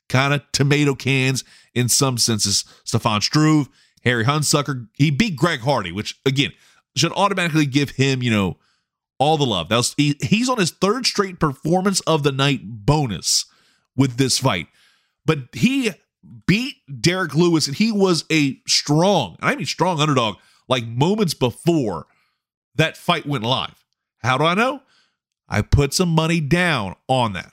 kind 0.08 0.34
of 0.34 0.42
tomato 0.52 0.94
cans 0.94 1.44
in 1.74 1.88
some 1.88 2.18
senses. 2.18 2.64
Stefan 2.84 3.20
Struve, 3.20 3.68
Harry 4.04 4.24
Hunsucker. 4.24 4.88
He 4.94 5.10
beat 5.10 5.36
Greg 5.36 5.60
Hardy, 5.60 5.92
which 5.92 6.18
again 6.26 6.52
should 6.96 7.12
automatically 7.12 7.66
give 7.66 7.90
him, 7.90 8.22
you 8.22 8.30
know, 8.30 8.58
all 9.18 9.36
the 9.36 9.46
love. 9.46 9.68
That 9.68 9.76
was, 9.76 9.94
he, 9.96 10.16
he's 10.22 10.48
on 10.48 10.58
his 10.58 10.70
third 10.70 11.06
straight 11.06 11.38
performance 11.38 12.00
of 12.00 12.22
the 12.22 12.32
night 12.32 12.60
bonus 12.64 13.44
with 13.96 14.16
this 14.16 14.38
fight. 14.38 14.66
But 15.26 15.40
he 15.52 15.92
beat 16.46 16.76
Derrick 17.00 17.34
Lewis 17.34 17.66
and 17.66 17.76
he 17.76 17.92
was 17.92 18.24
a 18.30 18.60
strong, 18.66 19.36
I 19.40 19.54
mean 19.56 19.66
strong 19.66 20.00
underdog, 20.00 20.36
like 20.68 20.86
moments 20.86 21.34
before 21.34 22.06
that 22.76 22.96
fight 22.96 23.26
went 23.26 23.44
live. 23.44 23.84
How 24.18 24.38
do 24.38 24.44
I 24.44 24.54
know? 24.54 24.82
I 25.48 25.62
put 25.62 25.94
some 25.94 26.10
money 26.10 26.40
down 26.40 26.94
on 27.08 27.32
that. 27.32 27.52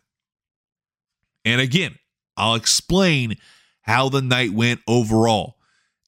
And 1.46 1.62
again, 1.62 1.98
I'll 2.36 2.56
explain 2.56 3.38
how 3.82 4.10
the 4.10 4.22
night 4.22 4.52
went 4.52 4.82
overall 4.88 5.58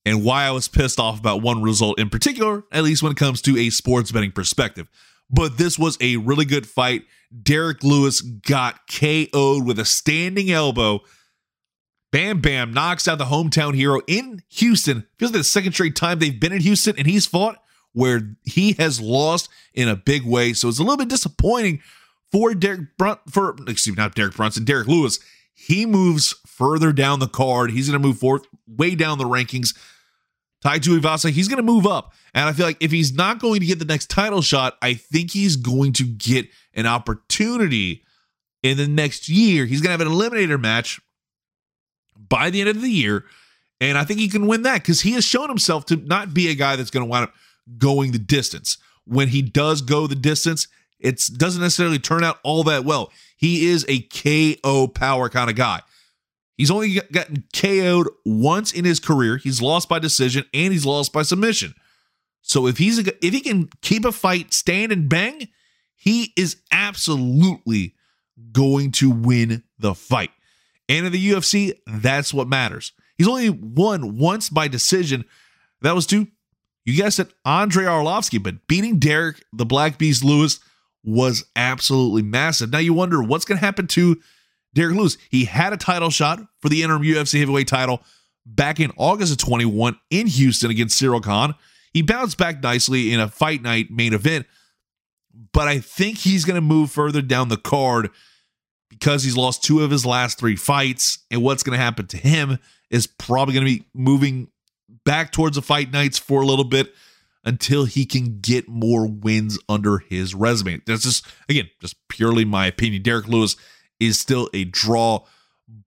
and 0.06 0.24
why 0.24 0.44
I 0.44 0.51
was 0.51 0.68
pissed 0.68 1.00
off 1.00 1.20
about 1.20 1.42
one 1.42 1.62
result 1.62 2.00
in 2.00 2.10
particular, 2.10 2.63
at 2.72 2.84
least 2.84 3.01
when 3.01 3.13
it 3.13 3.18
comes 3.18 3.42
to 3.44 3.58
a 3.58 3.70
sports 3.70 4.12
betting 4.12 4.32
perspective. 4.32 4.88
But 5.30 5.58
this 5.58 5.80
was 5.80 5.98
a 6.01 6.18
really 6.18 6.46
good 6.46 6.68
fight. 6.68 7.04
Derek 7.44 7.84
Lewis 7.84 8.22
got 8.22 8.88
KO'd 8.88 9.66
with 9.66 9.80
a 9.80 9.86
standing 9.86 10.51
elbow. 10.51 11.01
Bam 12.12 12.42
Bam 12.42 12.74
knocks 12.74 13.08
out 13.08 13.18
the 13.18 13.25
hometown 13.25 13.75
hero 13.75 14.01
in 14.08 14.42
Houston. 14.50 15.06
Feels 15.18 15.32
like 15.32 15.42
the 15.42 15.44
second 15.44 15.74
straight 15.74 15.96
time 15.96 16.20
they've 16.20 16.39
been 16.39 16.54
in 16.54 16.62
Houston 16.62 16.96
and 16.98 17.06
he's 17.06 17.25
fought 17.25 17.62
where 17.94 18.36
he 18.44 18.74
has 18.74 19.00
lost 19.00 19.50
in 19.74 19.88
a 19.88 19.96
big 19.96 20.24
way. 20.24 20.54
So 20.54 20.70
it's 20.70 20.80
a 20.80 20.84
little 20.84 20.98
bit 20.98 21.10
disappointing 21.10 21.82
for 22.32 22.54
Derek 22.54 22.98
Brunt 22.98 23.20
for 23.30 23.56
excuse 23.68 23.96
me, 23.96 24.01
not 24.01 24.16
Derek 24.16 24.36
Brunson, 24.36 24.66
Derrick 24.66 24.88
Lewis. 24.88 25.20
He 25.54 25.86
moves 25.86 26.36
further 26.48 26.92
down 26.94 27.20
the 27.20 27.28
card. 27.28 27.72
He's 27.72 27.89
going 27.89 28.01
to 28.01 28.08
move 28.08 28.18
forth 28.18 28.46
way 28.68 28.96
down 28.96 29.18
the 29.18 29.25
rankings. 29.25 29.75
Tai 30.62 30.80
Tuivasa, 30.80 31.32
he's 31.32 31.48
going 31.48 31.58
to 31.58 31.63
move 31.63 31.86
up. 31.86 32.13
And 32.34 32.48
I 32.48 32.54
feel 32.54 32.66
like 32.66 32.78
if 32.82 32.92
he's 32.92 33.13
not 33.13 33.39
going 33.39 33.60
to 33.62 33.66
get 33.66 33.80
the 33.80 33.86
next 33.86 34.10
title 34.10 34.42
shot, 34.42 34.78
I 34.82 34.94
think 34.94 35.32
he's 35.32 35.56
going 35.56 35.94
to 35.94 36.04
get 36.04 36.48
an 36.74 36.86
opportunity 36.86 38.04
in 38.62 38.78
the 38.78 38.88
next 38.88 39.30
year. 39.30 39.66
He's 39.66 39.82
going 39.82 39.98
to 39.98 40.04
have 40.04 40.12
an 40.12 40.13
eliminator 40.13 40.60
match 40.60 41.00
by 42.28 42.50
the 42.50 42.60
end 42.60 42.70
of 42.70 42.82
the 42.82 42.90
year. 42.90 43.26
And 43.82 43.98
I 43.98 44.04
think 44.04 44.20
he 44.20 44.28
can 44.28 44.48
win 44.48 44.64
that 44.64 44.82
because 44.82 45.02
he 45.02 45.14
has 45.14 45.24
shown 45.24 45.48
himself 45.48 45.86
to 45.86 45.96
not 45.96 46.34
be 46.34 46.50
a 46.50 46.56
guy 46.56 46.76
that's 46.76 46.90
going 46.90 47.06
to 47.06 47.10
wind 47.10 47.26
up 47.26 47.34
going 47.78 48.12
the 48.12 48.20
distance. 48.20 48.78
When 49.06 49.30
he 49.30 49.42
does 49.42 49.82
go 49.82 50.06
the 50.08 50.16
distance, 50.16 50.68
it 51.00 51.22
doesn't 51.38 51.62
necessarily 51.62 52.00
turn 52.00 52.24
out 52.24 52.40
all 52.44 52.64
that 52.66 52.84
well. 52.84 53.12
He 53.38 53.68
is 53.68 53.86
a 53.88 54.02
KO 54.02 54.88
power 54.88 55.30
kind 55.30 55.50
of 55.50 55.56
guy. 55.56 55.82
He's 56.58 56.70
only 56.70 57.00
gotten 57.14 57.46
KO'd 57.54 58.10
once 58.26 58.74
in 58.74 58.84
his 58.84 59.00
career. 59.00 59.38
He's 59.38 59.62
lost 59.62 59.88
by 59.88 60.00
decision 60.00 60.44
and 60.54 60.74
he's 60.74 60.86
lost 60.86 61.14
by 61.14 61.22
submission. 61.22 61.74
So 62.42 62.68
if 62.68 62.78
he's 62.78 63.00
a, 63.00 63.26
if 63.26 63.34
he 63.34 63.40
can 63.40 63.70
keep 63.82 64.04
a 64.04 64.12
fight, 64.12 64.54
stand 64.54 64.92
and 64.92 65.08
bang, 65.08 65.48
he 65.96 66.34
is 66.36 66.58
absolutely 66.72 67.96
going 68.52 68.92
to 68.94 69.10
win 69.10 69.64
the 69.78 69.96
fight. 69.96 70.32
And 70.89 71.05
in 71.05 71.12
the 71.12 71.29
UFC, 71.31 71.74
that's 71.86 72.34
what 72.34 72.48
matters. 72.50 72.91
He's 73.17 73.27
only 73.27 73.50
won 73.50 74.17
once 74.17 74.50
by 74.50 74.67
decision. 74.67 75.24
That 75.81 75.93
was 75.93 76.08
to, 76.08 76.27
you 76.84 76.98
guessed 76.98 77.19
it, 77.19 77.31
Andrei 77.46 77.86
Arlovski, 77.86 78.41
but 78.41 78.67
beating 78.67 78.98
Derrick, 78.98 79.43
the 79.53 79.65
Black 79.65 79.98
Beast 80.00 80.24
Lewis 80.24 80.60
was 81.03 81.46
absolutely 81.55 82.24
massive. 82.24 82.72
Now 82.72 82.79
you 82.79 82.93
wonder 82.93 83.22
what's 83.22 83.46
going 83.46 83.60
to 83.60 83.65
happen 83.65 83.88
to 83.88 84.19
Derrick 84.74 84.98
Lewis. 84.98 85.17
He 85.29 85.46
had 85.46 85.74
a 85.74 85.77
title 85.77 86.10
shot 86.10 86.39
for 86.60 86.69
the 86.69 86.81
interim 86.81 87.03
UFC 87.03 87.39
heavyweight 87.39 87.67
title 87.67 88.01
back 88.46 88.79
in 88.79 88.91
August 88.98 89.31
of 89.31 89.38
21 89.38 89.98
in 90.10 90.27
Houston 90.27 90.72
against 90.72 91.00
Ciryl 91.00 91.24
Gane. 91.24 91.55
He 91.93 92.01
bounced 92.01 92.38
back 92.38 92.62
nicely 92.62 93.13
in 93.13 93.19
a 93.19 93.27
fight 93.27 93.62
night 93.62 93.91
main 93.91 94.13
event, 94.13 94.48
but 95.53 95.67
I 95.67 95.79
think 95.79 96.17
he's 96.19 96.46
going 96.46 96.55
to 96.55 96.62
move 96.62 96.91
further 96.91 97.22
down 97.22 97.50
the 97.50 97.58
card 97.58 98.10
because 98.89 99.24
he's 99.24 99.38
lost 99.38 99.63
two 99.63 99.81
of 99.81 99.91
his 99.91 100.05
last 100.05 100.39
three 100.39 100.55
fights. 100.55 101.19
And 101.31 101.41
what's 101.41 101.63
going 101.63 101.77
to 101.77 101.84
happen 101.84 102.08
to 102.08 102.17
him 102.17 102.60
is 102.89 103.08
probably 103.08 103.53
going 103.53 103.65
to 103.65 103.79
be 103.79 103.86
moving 103.93 104.50
back 105.05 105.31
towards 105.31 105.55
the 105.55 105.62
fight 105.62 105.91
nights 105.91 106.17
for 106.17 106.41
a 106.41 106.46
little 106.46 106.65
bit 106.65 106.93
until 107.46 107.86
he 107.86 108.05
can 108.05 108.39
get 108.41 108.67
more 108.67 109.08
wins 109.08 109.58
under 109.69 110.00
his 110.00 110.36
resume. 110.36 110.81
That's 110.86 111.03
just, 111.03 111.25
again, 111.48 111.69
just 111.79 111.96
purely 112.10 112.46
my 112.46 112.67
opinion. 112.67 113.01
Derrick 113.01 113.27
Lewis 113.27 113.55
is 114.00 114.19
still 114.19 114.50
a 114.53 114.65
draw, 114.65 115.25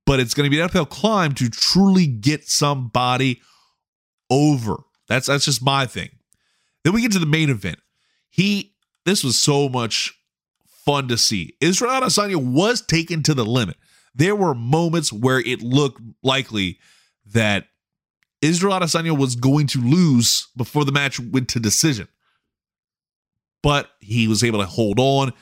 but 0.06 0.20
it's 0.20 0.34
going 0.34 0.46
to 0.46 0.50
be 0.50 0.58
an 0.58 0.64
uphill 0.64 0.86
climb 0.86 1.34
to 1.34 1.50
truly 1.50 2.06
get 2.06 2.48
somebody 2.48 3.40
over. 4.30 4.82
That's 5.08 5.26
that's 5.26 5.44
just 5.44 5.62
my 5.62 5.86
thing. 5.86 6.10
Then 6.84 6.94
we 6.94 7.02
get 7.02 7.12
to 7.12 7.18
the 7.18 7.26
main 7.26 7.50
event. 7.50 7.78
He 8.30 8.74
this 9.04 9.22
was 9.22 9.38
so 9.38 9.68
much 9.68 10.18
fun 10.84 11.08
to 11.08 11.18
see. 11.18 11.56
Israel 11.60 11.92
Adesanya 11.92 12.36
was 12.36 12.80
taken 12.82 13.22
to 13.24 13.34
the 13.34 13.44
limit. 13.44 13.76
There 14.14 14.36
were 14.36 14.54
moments 14.54 15.12
where 15.12 15.40
it 15.40 15.62
looked 15.62 16.00
likely 16.22 16.78
that 17.26 17.66
Israel 18.40 18.78
Adesanya 18.78 19.16
was 19.16 19.36
going 19.36 19.66
to 19.68 19.80
lose 19.80 20.48
before 20.56 20.84
the 20.84 20.92
match 20.92 21.18
went 21.20 21.48
to 21.50 21.60
decision. 21.60 22.08
But 23.62 23.90
he 24.00 24.26
was 24.26 24.42
able 24.42 24.58
to 24.58 24.66
hold 24.66 24.98
on. 24.98 25.32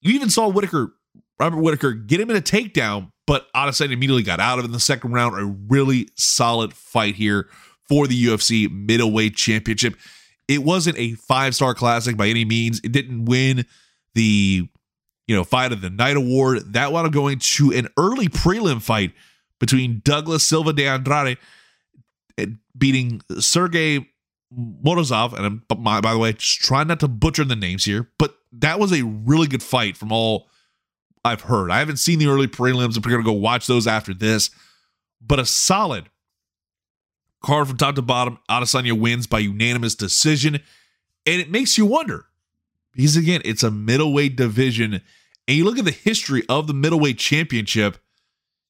You 0.00 0.14
even 0.14 0.30
saw 0.30 0.48
Whitaker, 0.48 0.94
Robert 1.38 1.60
Whitaker, 1.60 1.92
get 1.92 2.20
him 2.20 2.30
in 2.30 2.36
a 2.36 2.40
takedown, 2.40 3.12
but 3.26 3.52
Adesanya 3.52 3.92
immediately 3.92 4.22
got 4.22 4.40
out 4.40 4.58
of 4.58 4.64
it 4.64 4.68
in 4.68 4.72
the 4.72 4.80
second 4.80 5.12
round. 5.12 5.38
A 5.38 5.44
really 5.44 6.08
solid 6.14 6.72
fight 6.72 7.16
here 7.16 7.48
for 7.88 8.06
the 8.06 8.24
UFC 8.24 8.70
middleweight 8.70 9.36
championship. 9.36 9.96
It 10.48 10.62
wasn't 10.62 10.98
a 10.98 11.12
five 11.14 11.54
star 11.54 11.74
classic 11.74 12.16
by 12.16 12.28
any 12.28 12.44
means. 12.44 12.80
It 12.82 12.92
didn't 12.92 13.26
win 13.26 13.66
the 14.16 14.68
you 15.28 15.36
know 15.36 15.44
fight 15.44 15.70
of 15.70 15.80
the 15.80 15.90
night 15.90 16.16
award. 16.16 16.72
That 16.72 16.90
wound 16.90 17.06
up 17.06 17.12
going 17.12 17.38
to 17.38 17.72
an 17.72 17.88
early 17.96 18.28
prelim 18.28 18.82
fight 18.82 19.12
between 19.60 20.02
Douglas 20.04 20.44
Silva 20.44 20.72
de 20.72 20.88
Andrade 20.88 21.38
eh, 22.38 22.46
beating 22.76 23.20
Sergey 23.38 24.08
Morozov. 24.52 25.34
And 25.34 25.46
I'm 25.46 25.62
by 26.00 26.12
the 26.12 26.18
way, 26.18 26.32
just 26.32 26.60
trying 26.60 26.88
not 26.88 27.00
to 27.00 27.08
butcher 27.08 27.44
the 27.44 27.54
names 27.54 27.84
here, 27.84 28.10
but 28.18 28.36
that 28.52 28.80
was 28.80 28.92
a 28.92 29.04
really 29.04 29.46
good 29.46 29.62
fight 29.62 29.96
from 29.96 30.10
all 30.10 30.48
I've 31.24 31.42
heard. 31.42 31.70
I 31.70 31.78
haven't 31.78 31.98
seen 31.98 32.18
the 32.18 32.28
early 32.28 32.48
prelims. 32.48 32.96
I'm 32.96 33.02
going 33.02 33.16
to 33.16 33.22
go 33.22 33.32
watch 33.32 33.66
those 33.66 33.86
after 33.86 34.14
this. 34.14 34.50
But 35.20 35.40
a 35.40 35.46
solid 35.46 36.08
card 37.44 37.68
from 37.68 37.76
top 37.76 37.96
to 37.96 38.02
bottom. 38.02 38.38
Adesanya 38.48 38.98
wins 38.98 39.26
by 39.26 39.40
unanimous 39.40 39.94
decision. 39.94 40.54
And 41.26 41.40
it 41.40 41.50
makes 41.50 41.76
you 41.76 41.84
wonder 41.84 42.26
because, 42.96 43.16
again, 43.16 43.42
it's 43.44 43.62
a 43.62 43.70
middleweight 43.70 44.36
division. 44.36 45.00
And 45.46 45.56
you 45.56 45.64
look 45.64 45.78
at 45.78 45.84
the 45.84 45.90
history 45.90 46.42
of 46.48 46.66
the 46.66 46.74
middleweight 46.74 47.18
championship, 47.18 47.98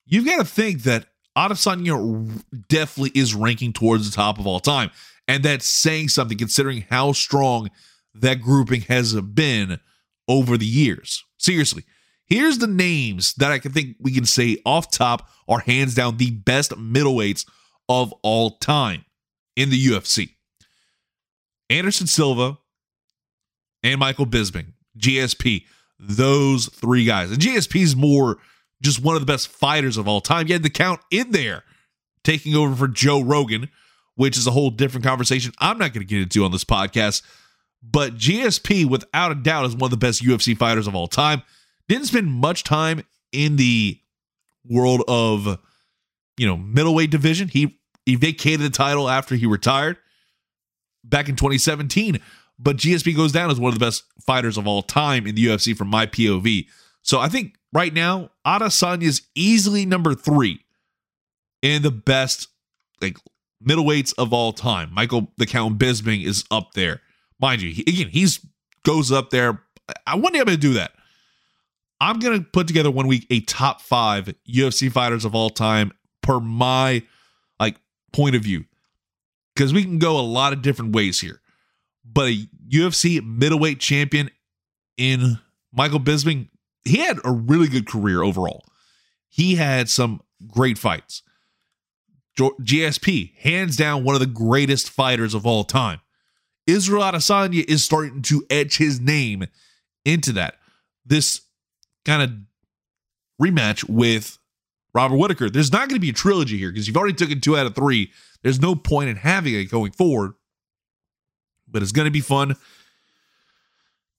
you've 0.05 0.27
got 0.27 0.39
to 0.39 0.45
think 0.45 0.83
that 0.83 1.07
Adesanya 1.37 2.43
definitely 2.69 3.19
is 3.19 3.35
ranking 3.35 3.73
towards 3.73 4.11
the 4.11 4.15
top 4.15 4.39
of 4.39 4.47
all 4.47 4.61
time. 4.61 4.91
And 5.29 5.43
that's 5.43 5.69
saying 5.69 6.09
something 6.09 6.39
considering 6.39 6.87
how 6.89 7.13
strong 7.13 7.71
that 8.15 8.41
grouping 8.41 8.83
has 8.83 9.15
been 9.21 9.79
over 10.29 10.57
the 10.57 10.67
years. 10.67 11.25
Seriously, 11.39 11.85
here's 12.27 12.59
the 12.59 12.67
names 12.67 13.35
that 13.35 13.53
I 13.53 13.59
can 13.59 13.73
think 13.73 13.97
we 14.01 14.13
can 14.13 14.25
say 14.25 14.59
off 14.65 14.91
top 14.91 15.29
are 15.49 15.61
hands 15.61 15.95
down 15.95 16.17
the 16.17 16.31
best 16.31 16.73
middleweights 16.73 17.47
of 17.89 18.13
all 18.23 18.53
time 18.59 19.05
in 19.55 19.71
the 19.71 19.87
UFC. 19.87 20.31
Anderson 21.69 22.07
Silva 22.07 22.59
and 23.87 24.01
Michael 24.01 24.27
Bisping, 24.27 24.73
GSP, 24.99 25.65
those 25.99 26.67
three 26.67 27.05
guys. 27.05 27.31
And 27.31 27.41
GSP 27.41 27.83
is 27.83 27.97
more 27.97 28.39
just 28.83 29.03
one 29.03 29.15
of 29.15 29.23
the 29.23 29.27
best 29.27 29.49
fighters 29.49 29.97
of 29.97 30.09
all 30.09 30.21
time. 30.21 30.47
You 30.49 30.55
had 30.55 30.63
the 30.63 30.71
count 30.71 31.01
in 31.11 31.31
there 31.31 31.63
taking 32.25 32.55
over 32.55 32.75
for 32.75 32.89
Joe 32.89 33.23
Rogan, 33.23 33.69
which 34.17 34.37
is 34.37 34.47
a 34.47 34.51
whole 34.51 34.71
different 34.71 35.05
conversation 35.05 35.53
I'm 35.59 35.79
not 35.79 35.93
going 35.93 36.07
to 36.07 36.09
get 36.09 36.21
into 36.21 36.45
on 36.45 36.51
this 36.51 36.65
podcast. 36.65 37.23
But 37.83 38.17
GSP, 38.17 38.87
without 38.87 39.31
a 39.31 39.37
doubt, 39.37 39.67
is 39.67 39.77
one 39.77 39.87
of 39.87 39.91
the 39.91 39.97
best 39.97 40.23
UFC 40.23 40.57
fighters 40.57 40.89
of 40.89 40.97
all 40.97 41.07
time. 41.07 41.43
Didn't 41.89 42.07
spend 42.07 42.27
much 42.27 42.65
time 42.65 43.03
in 43.31 43.57
the 43.57 44.01
world 44.69 45.05
of, 45.07 45.59
you 46.37 46.47
know, 46.47 46.57
middleweight 46.57 47.11
division. 47.11 47.49
He 47.49 47.79
he 48.05 48.17
vacated 48.17 48.61
the 48.61 48.71
title 48.71 49.09
after 49.09 49.37
he 49.37 49.47
retired 49.47 49.99
back 51.05 51.29
in 51.29 51.37
2017. 51.37 52.21
But 52.59 52.77
GSP 52.77 53.15
goes 53.15 53.33
down 53.33 53.51
as 53.51 53.61
one 53.61 53.73
of 53.73 53.79
the 53.79 53.85
best 53.85 54.05
fighters 54.25 54.57
of 54.57 54.67
all 54.67 54.83
time 54.83 55.27
in 55.27 55.35
the 55.35 55.47
UFC 55.47 55.77
from 55.77 55.89
my 55.89 56.07
POV. 56.07 56.67
So 57.03 57.21
I 57.21 57.29
think 57.29 57.57
right 57.73 57.93
now, 57.93 58.31
Adesanya 58.47 59.03
is 59.03 59.23
easily 59.35 59.85
number 59.85 60.15
three 60.15 60.61
in 61.63 61.83
the 61.83 61.91
best 61.91 62.49
like 63.01 63.19
middleweights 63.65 64.15
of 64.19 64.33
all 64.33 64.53
time. 64.53 64.93
Michael 64.93 65.33
the 65.37 65.47
Count 65.47 65.79
Bisping 65.79 66.25
is 66.25 66.45
up 66.51 66.73
there, 66.73 67.03
mind 67.41 67.63
you. 67.63 67.71
He, 67.71 67.83
again, 67.83 68.09
he's 68.09 68.41
goes 68.85 69.13
up 69.13 69.31
there. 69.31 69.63
I 70.07 70.15
day 70.33 70.41
I'm 70.41 70.47
going 70.47 70.47
to 70.47 70.57
do 70.57 70.75
that. 70.75 70.93
I'm 72.01 72.19
to 72.21 72.41
put 72.41 72.67
together 72.67 72.91
one 72.91 73.07
week 73.07 73.27
a 73.31 73.41
top 73.41 73.81
five 73.81 74.35
UFC 74.49 74.91
fighters 74.91 75.25
of 75.25 75.35
all 75.35 75.51
time 75.51 75.93
per 76.23 76.41
my 76.41 77.03
like 77.59 77.77
point 78.13 78.37
of 78.37 78.43
view 78.43 78.65
because 79.55 79.73
we 79.73 79.83
can 79.83 79.99
go 79.99 80.19
a 80.19 80.23
lot 80.23 80.53
of 80.53 80.63
different 80.63 80.95
ways 80.95 81.21
here. 81.21 81.41
But 82.11 82.29
a 82.29 82.47
UFC 82.69 83.25
middleweight 83.25 83.81
champion 83.81 84.31
in 84.97 85.39
Michael 85.73 86.01
Bisping, 86.01 86.49
he 86.85 86.99
had 86.99 87.19
a 87.25 87.33
really 87.33 87.69
good 87.69 87.87
career 87.87 88.23
overall. 88.23 88.65
He 89.29 89.57
had 89.57 89.89
some 89.89 90.23
great 90.47 90.79
fights. 90.79 91.23
GSP, 92.39 93.35
hands 93.37 93.77
down, 93.77 94.05
one 94.05 94.15
of 94.15 94.21
the 94.21 94.27
greatest 94.27 94.91
fighters 94.91 95.35
of 95.35 95.47
all 95.47 95.65
time. 95.65 96.01
Israel 96.67 97.03
Adesanya 97.03 97.65
is 97.65 97.85
starting 97.85 98.23
to 98.23 98.45
etch 98.51 98.79
his 98.79 99.01
name 99.01 99.47
into 100.05 100.33
that. 100.33 100.57
This 101.05 101.43
kind 102.05 102.23
of 102.23 102.31
rematch 103.41 103.89
with 103.89 104.39
Robert 104.95 105.17
Whitaker. 105.17 105.51
There's 105.51 105.73
not 105.73 105.89
going 105.89 105.97
to 105.97 106.01
be 106.01 106.11
a 106.11 106.15
trilogy 106.15 106.59
here 106.59 106.71
because 106.71 106.87
you've 106.89 106.97
already 106.97 107.15
taken 107.15 107.41
two 107.41 107.57
out 107.57 107.67
of 107.67 107.75
three. 107.75 108.11
There's 108.43 108.61
no 108.61 108.75
point 108.75 109.11
in 109.11 109.17
having 109.17 109.55
it 109.55 109.71
going 109.71 109.93
forward. 109.93 110.33
But 111.69 111.83
it's 111.83 111.93
going 111.93 112.07
to 112.07 112.13
be 112.13 112.21
fun 112.21 112.57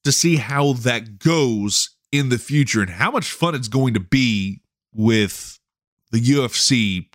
to 0.03 0.11
see 0.11 0.37
how 0.37 0.73
that 0.73 1.19
goes 1.19 1.89
in 2.11 2.29
the 2.29 2.37
future 2.37 2.81
and 2.81 2.89
how 2.89 3.11
much 3.11 3.31
fun 3.31 3.55
it's 3.55 3.67
going 3.67 3.93
to 3.93 3.99
be 3.99 4.61
with 4.93 5.59
the 6.11 6.19
UFC 6.19 7.07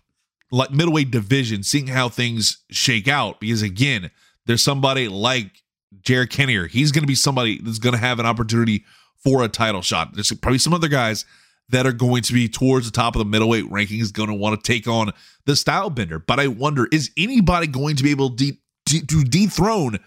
like 0.51 0.71
middleweight 0.71 1.09
division, 1.09 1.63
seeing 1.63 1.87
how 1.87 2.09
things 2.09 2.63
shake 2.69 3.07
out. 3.07 3.39
Because 3.39 3.63
again, 3.63 4.11
there's 4.45 4.61
somebody 4.61 5.07
like 5.07 5.63
Jared 6.01 6.29
Cannonier. 6.29 6.67
He's 6.67 6.91
going 6.91 7.03
to 7.03 7.07
be 7.07 7.15
somebody 7.15 7.59
that's 7.59 7.79
going 7.79 7.93
to 7.93 7.99
have 7.99 8.19
an 8.19 8.25
opportunity 8.25 8.85
for 9.17 9.43
a 9.43 9.47
title 9.47 9.81
shot. 9.81 10.13
There's 10.13 10.31
probably 10.33 10.59
some 10.59 10.73
other 10.73 10.87
guys 10.87 11.25
that 11.69 11.87
are 11.87 11.93
going 11.93 12.21
to 12.23 12.33
be 12.33 12.47
towards 12.47 12.85
the 12.85 12.91
top 12.91 13.15
of 13.15 13.19
the 13.19 13.25
middleweight 13.25 13.65
rankings 13.65 14.13
going 14.13 14.29
to 14.29 14.35
want 14.35 14.61
to 14.61 14.71
take 14.71 14.87
on 14.87 15.11
the 15.45 15.55
style 15.55 15.89
bender. 15.89 16.19
But 16.19 16.39
I 16.39 16.47
wonder, 16.47 16.87
is 16.91 17.09
anybody 17.17 17.67
going 17.67 17.95
to 17.95 18.03
be 18.03 18.11
able 18.11 18.35
to, 18.35 18.53
de- 18.85 19.05
to 19.05 19.23
dethrone 19.23 19.99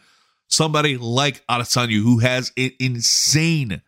somebody 0.48 0.96
like 0.96 1.44
Adesanya 1.46 2.02
who 2.02 2.18
has 2.18 2.52
an 2.56 2.70
insane, 2.80 3.82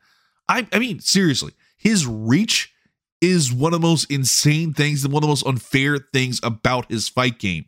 I, 0.49 0.67
I 0.73 0.79
mean, 0.79 1.01
seriously, 1.01 1.53
his 1.77 2.07
reach 2.07 2.73
is 3.21 3.53
one 3.53 3.75
of 3.75 3.81
the 3.81 3.87
most 3.87 4.11
insane 4.11 4.73
things 4.73 5.05
and 5.05 5.13
one 5.13 5.23
of 5.23 5.27
the 5.27 5.33
most 5.33 5.47
unfair 5.47 5.99
things 5.99 6.41
about 6.43 6.91
his 6.91 7.09
fight 7.09 7.39
game. 7.39 7.67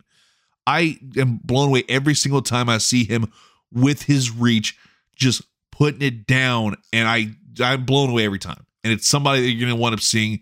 I 0.65 0.97
am 1.17 1.39
blown 1.43 1.69
away 1.69 1.83
every 1.89 2.13
single 2.13 2.41
time 2.41 2.69
I 2.69 2.77
see 2.77 3.03
him 3.03 3.31
with 3.73 4.03
his 4.03 4.31
reach, 4.31 4.77
just 5.15 5.41
putting 5.71 6.01
it 6.01 6.27
down, 6.27 6.75
and 6.93 7.07
I 7.07 7.31
I'm 7.59 7.85
blown 7.85 8.09
away 8.11 8.25
every 8.25 8.39
time. 8.39 8.65
And 8.83 8.93
it's 8.93 9.07
somebody 9.07 9.41
that 9.41 9.49
you're 9.51 9.67
gonna 9.67 9.79
wind 9.79 9.93
up 9.93 10.01
seeing 10.01 10.41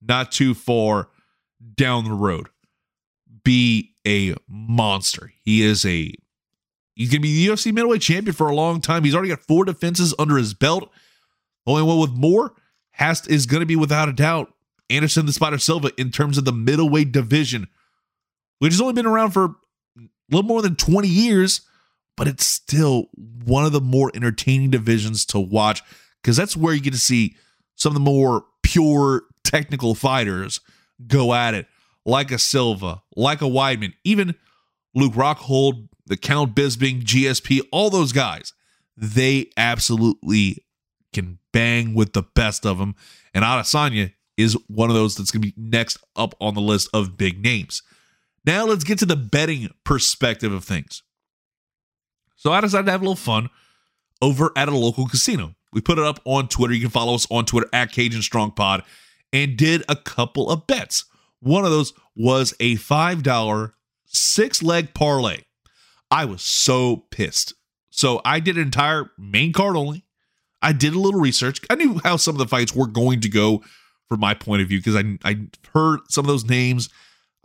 not 0.00 0.32
too 0.32 0.54
far 0.54 1.08
down 1.76 2.04
the 2.04 2.12
road. 2.12 2.48
Be 3.42 3.94
a 4.06 4.34
monster. 4.48 5.32
He 5.42 5.62
is 5.62 5.84
a 5.84 6.12
he's 6.94 7.10
gonna 7.10 7.20
be 7.20 7.46
the 7.46 7.52
UFC 7.52 7.72
middleweight 7.72 8.02
champion 8.02 8.34
for 8.34 8.48
a 8.48 8.54
long 8.54 8.80
time. 8.80 9.04
He's 9.04 9.14
already 9.14 9.30
got 9.30 9.40
four 9.40 9.64
defenses 9.64 10.14
under 10.18 10.36
his 10.36 10.54
belt. 10.54 10.90
Only 11.66 11.82
one 11.82 11.98
with 11.98 12.10
more 12.10 12.54
has 12.92 13.26
is 13.26 13.46
going 13.46 13.60
to 13.60 13.66
be 13.66 13.76
without 13.76 14.08
a 14.08 14.12
doubt 14.12 14.52
Anderson 14.90 15.26
the 15.26 15.32
Spider 15.32 15.58
Silva 15.58 15.90
in 15.96 16.10
terms 16.10 16.38
of 16.38 16.44
the 16.44 16.52
middleweight 16.52 17.12
division, 17.12 17.68
which 18.58 18.72
has 18.72 18.80
only 18.80 18.92
been 18.92 19.06
around 19.06 19.32
for 19.32 19.44
a 19.44 20.02
little 20.30 20.46
more 20.46 20.62
than 20.62 20.76
20 20.76 21.08
years, 21.08 21.62
but 22.16 22.28
it's 22.28 22.46
still 22.46 23.06
one 23.44 23.64
of 23.64 23.72
the 23.72 23.80
more 23.80 24.10
entertaining 24.14 24.70
divisions 24.70 25.24
to 25.26 25.40
watch 25.40 25.82
because 26.22 26.36
that's 26.36 26.56
where 26.56 26.74
you 26.74 26.80
get 26.80 26.92
to 26.92 26.98
see 26.98 27.34
some 27.76 27.90
of 27.90 27.94
the 27.94 28.00
more 28.00 28.44
pure 28.62 29.22
technical 29.42 29.94
fighters 29.94 30.60
go 31.06 31.34
at 31.34 31.54
it, 31.54 31.66
like 32.06 32.30
a 32.30 32.38
Silva, 32.38 33.02
like 33.16 33.42
a 33.42 33.46
Weidman, 33.46 33.94
even 34.04 34.34
Luke 34.94 35.14
Rockhold, 35.14 35.88
the 36.06 36.16
Count 36.16 36.54
Bisping, 36.54 37.02
GSP, 37.02 37.60
all 37.72 37.90
those 37.90 38.12
guys. 38.12 38.52
They 38.96 39.50
absolutely 39.56 40.64
can 41.12 41.38
bang 41.52 41.94
with 41.94 42.12
the 42.12 42.22
best 42.22 42.66
of 42.66 42.78
them. 42.78 42.94
And 43.32 43.44
Adesanya 43.44 44.12
is 44.36 44.56
one 44.68 44.90
of 44.90 44.96
those 44.96 45.16
that's 45.16 45.30
going 45.30 45.42
to 45.42 45.48
be 45.48 45.54
next 45.56 45.98
up 46.16 46.34
on 46.40 46.54
the 46.54 46.60
list 46.60 46.88
of 46.92 47.16
big 47.16 47.42
names. 47.42 47.82
Now 48.44 48.66
let's 48.66 48.84
get 48.84 48.98
to 48.98 49.06
the 49.06 49.16
betting 49.16 49.70
perspective 49.84 50.52
of 50.52 50.64
things. 50.64 51.02
So 52.36 52.52
I 52.52 52.60
decided 52.60 52.86
to 52.86 52.92
have 52.92 53.00
a 53.00 53.04
little 53.04 53.16
fun 53.16 53.48
over 54.20 54.52
at 54.56 54.68
a 54.68 54.76
local 54.76 55.06
casino. 55.06 55.54
We 55.72 55.80
put 55.80 55.98
it 55.98 56.04
up 56.04 56.20
on 56.24 56.48
Twitter. 56.48 56.74
You 56.74 56.82
can 56.82 56.90
follow 56.90 57.14
us 57.14 57.26
on 57.30 57.46
Twitter 57.46 57.68
at 57.72 57.90
Cajun 57.90 58.22
Strong 58.22 58.52
Pod 58.52 58.82
and 59.32 59.56
did 59.56 59.82
a 59.88 59.96
couple 59.96 60.50
of 60.50 60.66
bets. 60.66 61.04
One 61.40 61.64
of 61.64 61.70
those 61.70 61.92
was 62.14 62.54
a 62.60 62.76
$5 62.76 63.72
six 64.06 64.62
leg 64.62 64.94
parlay. 64.94 65.38
I 66.10 66.24
was 66.24 66.42
so 66.42 67.04
pissed. 67.10 67.54
So 67.90 68.20
I 68.24 68.40
did 68.40 68.56
an 68.56 68.62
entire 68.62 69.10
main 69.18 69.52
card 69.52 69.76
only. 69.76 70.06
I 70.62 70.72
did 70.72 70.94
a 70.94 70.98
little 70.98 71.20
research. 71.20 71.60
I 71.70 71.74
knew 71.74 72.00
how 72.02 72.16
some 72.16 72.34
of 72.34 72.38
the 72.38 72.46
fights 72.46 72.74
were 72.74 72.86
going 72.86 73.20
to 73.20 73.28
go 73.28 73.62
from 74.08 74.20
my 74.20 74.32
point 74.34 74.62
of 74.62 74.68
view 74.68 74.78
because 74.78 74.96
I 74.96 75.18
I 75.24 75.48
heard 75.72 76.00
some 76.08 76.24
of 76.24 76.28
those 76.28 76.44
names. 76.44 76.88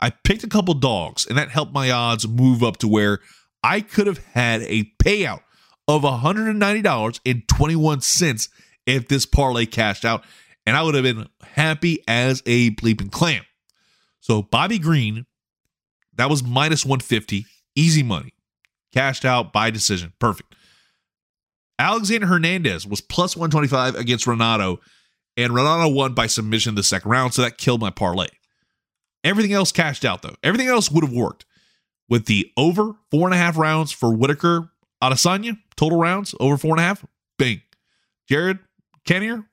I 0.00 0.10
picked 0.10 0.44
a 0.44 0.48
couple 0.48 0.74
dogs, 0.74 1.26
and 1.26 1.36
that 1.36 1.50
helped 1.50 1.74
my 1.74 1.90
odds 1.90 2.26
move 2.26 2.62
up 2.62 2.78
to 2.78 2.88
where 2.88 3.18
I 3.62 3.82
could 3.82 4.06
have 4.06 4.24
had 4.32 4.62
a 4.62 4.90
payout 5.02 5.42
of 5.86 6.00
$190.21 6.02 8.48
if 8.86 9.08
this 9.08 9.26
parlay 9.26 9.66
cashed 9.66 10.06
out, 10.06 10.24
and 10.64 10.74
I 10.76 10.82
would 10.82 10.94
have 10.94 11.04
been 11.04 11.28
happy 11.42 12.02
as 12.08 12.42
a 12.46 12.70
bleeping 12.70 13.12
clam. 13.12 13.44
So 14.20 14.40
Bobby 14.42 14.78
Green, 14.78 15.26
that 16.14 16.30
was 16.30 16.42
minus 16.42 16.86
150, 16.86 17.44
easy 17.74 18.02
money, 18.02 18.32
cashed 18.92 19.24
out 19.24 19.52
by 19.52 19.70
decision, 19.70 20.12
perfect. 20.18 20.54
Alexander 21.78 22.26
Hernandez 22.26 22.86
was 22.86 23.00
plus 23.00 23.36
125 23.36 23.94
against 23.94 24.26
Renato, 24.26 24.80
and 25.36 25.54
Renato 25.54 25.88
won 25.88 26.12
by 26.12 26.26
submission 26.26 26.74
the 26.74 26.82
second 26.82 27.10
round, 27.10 27.32
so 27.32 27.42
that 27.42 27.56
killed 27.58 27.80
my 27.80 27.90
parlay. 27.90 28.28
Everything 29.24 29.52
else 29.52 29.72
cashed 29.72 30.04
out, 30.04 30.22
though. 30.22 30.34
Everything 30.42 30.68
else 30.68 30.90
would 30.90 31.04
have 31.04 31.12
worked. 31.12 31.46
With 32.08 32.26
the 32.26 32.50
over 32.56 32.94
four 33.10 33.26
and 33.26 33.34
a 33.34 33.38
half 33.38 33.56
rounds 33.56 33.92
for 33.92 34.12
Whitaker 34.14 34.70
Adesanya, 35.02 35.58
total 35.76 35.98
rounds 35.98 36.34
over 36.40 36.56
four 36.56 36.72
and 36.72 36.80
a 36.80 36.82
half, 36.82 37.04
bing. 37.38 37.62
Jared 38.28 38.58
Cannonier, 39.06 39.44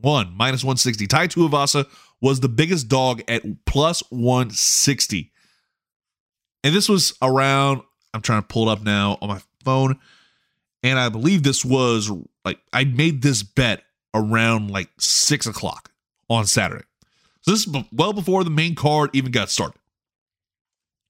one, 0.00 0.32
minus 0.36 0.62
160. 0.62 1.06
Tai 1.06 1.26
Tuivasa 1.28 1.86
was 2.20 2.40
the 2.40 2.48
biggest 2.48 2.88
dog 2.88 3.22
at 3.28 3.42
plus 3.64 4.02
160. 4.10 5.32
And 6.64 6.74
this 6.74 6.88
was 6.88 7.16
around, 7.22 7.82
I'm 8.14 8.22
trying 8.22 8.42
to 8.42 8.48
pull 8.48 8.68
it 8.68 8.72
up 8.72 8.82
now 8.82 9.18
on 9.20 9.28
my 9.28 9.40
phone. 9.64 9.98
And 10.82 10.98
I 10.98 11.08
believe 11.08 11.42
this 11.42 11.64
was 11.64 12.10
like 12.44 12.58
I 12.72 12.84
made 12.84 13.22
this 13.22 13.42
bet 13.42 13.82
around 14.14 14.70
like 14.70 14.88
six 14.98 15.46
o'clock 15.46 15.90
on 16.30 16.46
Saturday. 16.46 16.84
So 17.42 17.50
this 17.50 17.66
is 17.66 17.84
well 17.92 18.12
before 18.12 18.44
the 18.44 18.50
main 18.50 18.74
card 18.74 19.10
even 19.12 19.32
got 19.32 19.50
started. 19.50 19.78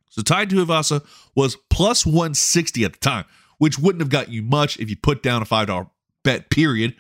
So 0.09 0.23
Tai 0.23 0.47
Tuivasa 0.47 1.05
was 1.35 1.57
plus 1.71 2.05
160 2.05 2.85
at 2.85 2.93
the 2.95 2.99
time, 2.99 3.25
which 3.59 3.79
wouldn't 3.79 4.01
have 4.01 4.11
got 4.11 4.31
you 4.31 4.43
much 4.43 4.79
if 4.79 4.91
you 4.91 4.97
put 4.97 5.23
down 5.23 5.43
a 5.43 5.45
$5 5.45 5.91
bet, 6.25 6.51
period. 6.51 6.95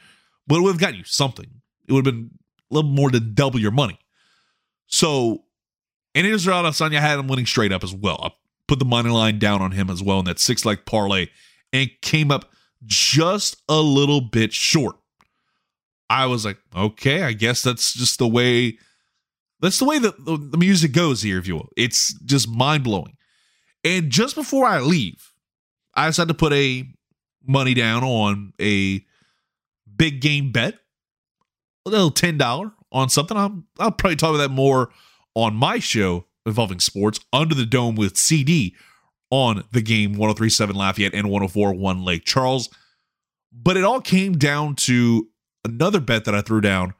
but 0.47 0.57
it 0.57 0.61
would 0.61 0.73
have 0.73 0.81
gotten 0.81 0.97
you 0.97 1.05
something. 1.05 1.47
It 1.89 1.93
would 1.93 2.07
have 2.07 2.15
been 2.15 2.31
a 2.71 2.75
little 2.75 2.91
more 2.91 3.11
than 3.11 3.35
double 3.35 3.59
your 3.59 3.71
money. 3.71 3.99
So, 4.87 5.45
and 6.15 6.27
Israel 6.27 6.63
Adesanya 6.63 7.01
had 7.01 7.19
him 7.19 7.29
winning 7.29 7.47
straight 7.47 7.73
up 7.73 7.83
as 7.83 7.95
well. 7.95 8.19
I 8.23 8.31
put 8.69 8.79
the 8.79 8.85
money 8.85 9.11
line 9.11 9.39
down 9.39 9.61
on 9.61 9.73
him 9.73 9.91
as 9.91 10.03
well 10.03 10.21
in 10.21 10.27
that 10.27 10.39
six 10.39 10.65
leg 10.65 10.85
parlay 10.85 11.29
and 11.73 11.91
came 12.03 12.31
up 12.31 12.53
just 12.85 13.61
a 13.69 13.81
little 13.81 14.21
bit 14.21 14.53
short. 14.53 14.97
I 16.11 16.27
was 16.27 16.45
like, 16.45 16.59
okay, 16.75 17.23
I 17.23 17.33
guess 17.33 17.63
that's 17.63 17.93
just 17.93 18.19
the 18.19 18.29
way 18.29 18.79
that's 19.61 19.79
the 19.81 19.85
way 19.85 19.99
that 19.99 20.25
the 20.25 20.57
music 20.57 20.93
goes 20.93 21.23
here, 21.23 21.39
if 21.39 21.49
you 21.49 21.57
will. 21.57 21.69
It's 21.77 22.15
just 22.21 22.49
mind 22.49 22.85
blowing. 22.85 23.17
And 23.83 24.09
just 24.11 24.37
before 24.37 24.67
I 24.67 24.81
leave, 24.81 25.33
I 25.95 26.07
decided 26.07 26.29
to 26.29 26.35
put 26.35 26.53
a 26.53 26.85
money 27.45 27.75
down 27.75 28.05
on 28.05 28.53
a 28.61 29.05
big 29.97 30.21
game 30.21 30.53
bet, 30.53 30.75
a 31.85 31.91
little 31.91 32.11
ten 32.11 32.39
dollar 32.39 32.73
on 32.93 33.09
something. 33.09 33.37
I'll, 33.37 33.65
I'll 33.79 33.91
probably 33.91 34.17
talk 34.17 34.31
about 34.31 34.39
that 34.39 34.51
more 34.51 34.91
on 35.35 35.55
my 35.55 35.81
show 35.81 36.28
involving 36.47 36.81
sports 36.81 37.21
under 37.33 37.55
the 37.55 37.67
dome 37.67 37.95
with 37.95 38.17
CD 38.17 38.75
on 39.31 39.65
the 39.73 39.83
game 39.83 40.13
1037 40.13 40.75
Lafayette 40.75 41.15
and 41.15 41.31
1041 41.31 42.05
Lake 42.05 42.25
Charles. 42.25 42.69
But 43.53 43.77
it 43.77 43.85
all 43.85 44.01
came 44.01 44.35
down 44.35 44.75
to 44.77 45.29
another 45.65 46.01
bet 46.01 46.25
that 46.25 46.35
I 46.35 46.41
threw 46.41 46.61
down 46.61 46.95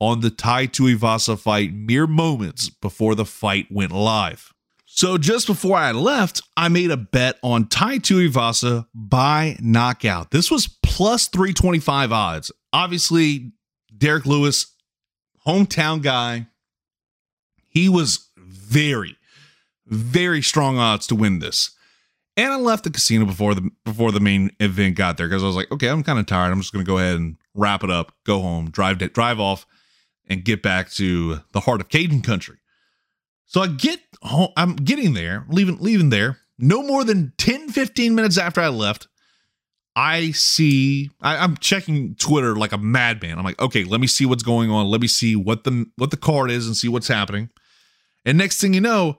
on 0.00 0.20
the 0.20 0.30
Tai 0.30 0.66
Tuivasa 0.66 1.38
fight 1.38 1.72
mere 1.72 2.06
moments 2.06 2.68
before 2.68 3.14
the 3.14 3.24
fight 3.24 3.66
went 3.70 3.92
live. 3.92 4.52
So 4.84 5.16
just 5.16 5.46
before 5.46 5.78
I 5.78 5.92
left, 5.92 6.42
I 6.56 6.68
made 6.68 6.90
a 6.90 6.96
bet 6.96 7.38
on 7.42 7.68
Tai 7.68 7.98
Tuivasa 7.98 8.86
by 8.94 9.56
knockout. 9.60 10.32
This 10.32 10.50
was 10.50 10.66
plus 10.82 11.28
325 11.28 12.12
odds. 12.12 12.52
Obviously, 12.74 13.52
Derrick 13.96 14.26
Lewis, 14.26 14.74
hometown 15.46 16.02
guy, 16.02 16.48
he 17.68 17.88
was 17.88 18.28
very, 18.72 19.16
very 19.86 20.42
strong 20.42 20.78
odds 20.78 21.06
to 21.08 21.14
win 21.14 21.38
this. 21.38 21.70
And 22.36 22.52
I 22.52 22.56
left 22.56 22.84
the 22.84 22.90
casino 22.90 23.26
before 23.26 23.54
the 23.54 23.70
before 23.84 24.10
the 24.10 24.20
main 24.20 24.52
event 24.58 24.96
got 24.96 25.18
there 25.18 25.28
because 25.28 25.42
I 25.42 25.46
was 25.46 25.56
like, 25.56 25.70
okay, 25.70 25.88
I'm 25.88 26.02
kind 26.02 26.18
of 26.18 26.26
tired. 26.26 26.50
I'm 26.50 26.60
just 26.60 26.72
gonna 26.72 26.84
go 26.84 26.96
ahead 26.96 27.16
and 27.16 27.36
wrap 27.54 27.84
it 27.84 27.90
up, 27.90 28.12
go 28.24 28.40
home, 28.40 28.70
drive 28.70 28.98
drive 29.12 29.38
off, 29.38 29.66
and 30.26 30.44
get 30.44 30.62
back 30.62 30.90
to 30.92 31.40
the 31.52 31.60
heart 31.60 31.82
of 31.82 31.90
Cajun 31.90 32.22
country. 32.22 32.56
So 33.44 33.60
I 33.60 33.66
get 33.66 34.00
home, 34.22 34.48
I'm 34.56 34.76
getting 34.76 35.12
there, 35.12 35.44
leaving 35.48 35.78
leaving 35.78 36.08
there. 36.08 36.38
No 36.58 36.82
more 36.82 37.04
than 37.04 37.32
10, 37.38 37.70
15 37.70 38.14
minutes 38.14 38.38
after 38.38 38.60
I 38.60 38.68
left, 38.68 39.08
I 39.94 40.30
see 40.30 41.10
I, 41.20 41.36
I'm 41.36 41.58
checking 41.58 42.14
Twitter 42.14 42.56
like 42.56 42.72
a 42.72 42.78
madman. 42.78 43.38
I'm 43.38 43.44
like, 43.44 43.60
okay, 43.60 43.84
let 43.84 44.00
me 44.00 44.06
see 44.06 44.24
what's 44.24 44.42
going 44.42 44.70
on. 44.70 44.86
Let 44.86 45.02
me 45.02 45.08
see 45.08 45.36
what 45.36 45.64
the 45.64 45.84
what 45.96 46.10
the 46.10 46.16
card 46.16 46.50
is 46.50 46.66
and 46.66 46.74
see 46.74 46.88
what's 46.88 47.08
happening. 47.08 47.50
And 48.24 48.38
next 48.38 48.60
thing 48.60 48.74
you 48.74 48.80
know, 48.80 49.18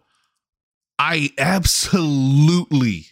I 0.98 1.32
absolutely 1.38 3.08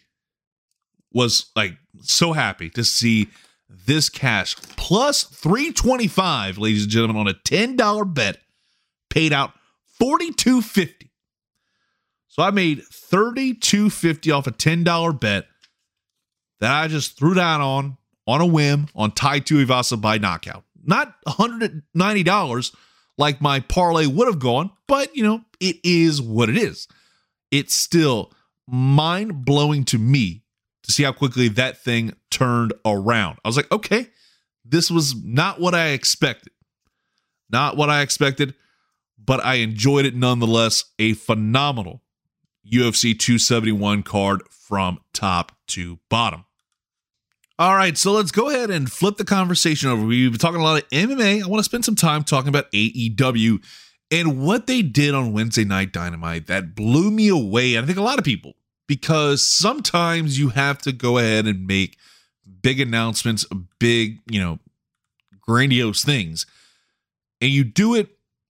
was 1.13 1.51
like 1.55 1.73
so 2.01 2.33
happy 2.33 2.69
to 2.71 2.83
see 2.83 3.27
this 3.69 4.09
cash 4.09 4.55
plus 4.77 5.23
325 5.23 6.57
ladies 6.57 6.83
and 6.83 6.91
gentlemen 6.91 7.17
on 7.17 7.27
a 7.27 7.33
$10 7.33 8.13
bet 8.13 8.37
paid 9.09 9.33
out 9.33 9.53
4250 9.99 11.11
so 12.27 12.43
i 12.43 12.49
made 12.51 12.81
3250 12.91 14.31
off 14.31 14.47
a 14.47 14.51
$10 14.51 15.19
bet 15.19 15.45
that 16.59 16.71
i 16.71 16.87
just 16.87 17.17
threw 17.17 17.33
down 17.33 17.61
on 17.61 17.97
on 18.27 18.41
a 18.41 18.45
whim 18.45 18.87
on 18.95 19.11
tai 19.11 19.39
tuivasa 19.39 19.99
by 19.99 20.17
knockout. 20.17 20.63
Not 20.83 21.15
$190 21.27 22.75
like 23.17 23.41
my 23.41 23.59
parlay 23.59 24.05
would 24.05 24.27
have 24.27 24.39
gone 24.39 24.71
but 24.87 25.15
you 25.15 25.23
know 25.23 25.41
it 25.59 25.77
is 25.83 26.21
what 26.21 26.49
it 26.49 26.57
is 26.57 26.87
it's 27.51 27.75
still 27.75 28.31
mind 28.67 29.45
blowing 29.45 29.83
to 29.85 29.97
me 29.97 30.43
to 30.83 30.91
see 30.91 31.03
how 31.03 31.11
quickly 31.11 31.47
that 31.49 31.77
thing 31.83 32.13
turned 32.29 32.73
around. 32.85 33.37
I 33.43 33.47
was 33.47 33.57
like, 33.57 33.71
okay, 33.71 34.07
this 34.65 34.89
was 34.89 35.15
not 35.23 35.59
what 35.59 35.75
I 35.75 35.89
expected. 35.89 36.53
Not 37.49 37.77
what 37.77 37.89
I 37.89 38.01
expected, 38.01 38.55
but 39.23 39.43
I 39.43 39.55
enjoyed 39.55 40.05
it 40.05 40.15
nonetheless. 40.15 40.85
A 40.97 41.13
phenomenal 41.13 42.01
UFC 42.65 43.17
271 43.17 44.03
card 44.03 44.43
from 44.49 44.99
top 45.13 45.51
to 45.67 45.99
bottom. 46.09 46.45
All 47.61 47.75
right, 47.75 47.95
so 47.95 48.13
let's 48.13 48.31
go 48.31 48.49
ahead 48.49 48.71
and 48.71 48.91
flip 48.91 49.17
the 49.17 49.23
conversation 49.23 49.91
over. 49.91 50.03
We've 50.03 50.31
been 50.31 50.39
talking 50.39 50.59
a 50.59 50.63
lot 50.63 50.81
of 50.81 50.89
MMA. 50.89 51.43
I 51.43 51.47
want 51.47 51.59
to 51.59 51.63
spend 51.63 51.85
some 51.85 51.95
time 51.95 52.23
talking 52.23 52.49
about 52.49 52.71
AEW 52.71 53.63
and 54.09 54.41
what 54.41 54.65
they 54.65 54.81
did 54.81 55.13
on 55.13 55.31
Wednesday 55.31 55.63
Night 55.63 55.93
Dynamite 55.93 56.47
that 56.47 56.73
blew 56.73 57.11
me 57.11 57.27
away. 57.27 57.75
And 57.75 57.83
I 57.83 57.85
think 57.85 57.99
a 57.99 58.01
lot 58.01 58.17
of 58.17 58.25
people, 58.25 58.53
because 58.87 59.47
sometimes 59.47 60.39
you 60.39 60.49
have 60.49 60.79
to 60.79 60.91
go 60.91 61.19
ahead 61.19 61.45
and 61.45 61.67
make 61.67 61.99
big 62.63 62.79
announcements, 62.79 63.45
big, 63.77 64.17
you 64.25 64.41
know, 64.41 64.57
grandiose 65.39 66.03
things. 66.03 66.47
And 67.41 67.51
you 67.51 67.63
do 67.63 67.93
it 67.93 68.07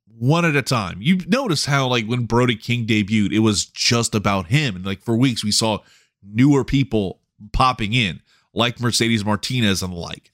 one 0.07 0.45
at 0.45 0.55
a 0.55 0.61
time. 0.61 0.99
You 1.01 1.17
notice 1.27 1.65
how, 1.65 1.85
like, 1.89 2.05
when 2.05 2.27
Brody 2.27 2.55
King 2.55 2.87
debuted, 2.87 3.33
it 3.33 3.39
was 3.39 3.65
just 3.65 4.15
about 4.15 4.45
him. 4.45 4.77
And, 4.77 4.85
like, 4.85 5.03
for 5.03 5.17
weeks, 5.17 5.43
we 5.43 5.51
saw 5.51 5.79
newer 6.23 6.63
people 6.63 7.19
popping 7.51 7.91
in, 7.91 8.21
like 8.53 8.79
Mercedes 8.79 9.25
Martinez 9.25 9.81
and 9.81 9.93
the 9.93 9.97
like. 9.97 10.31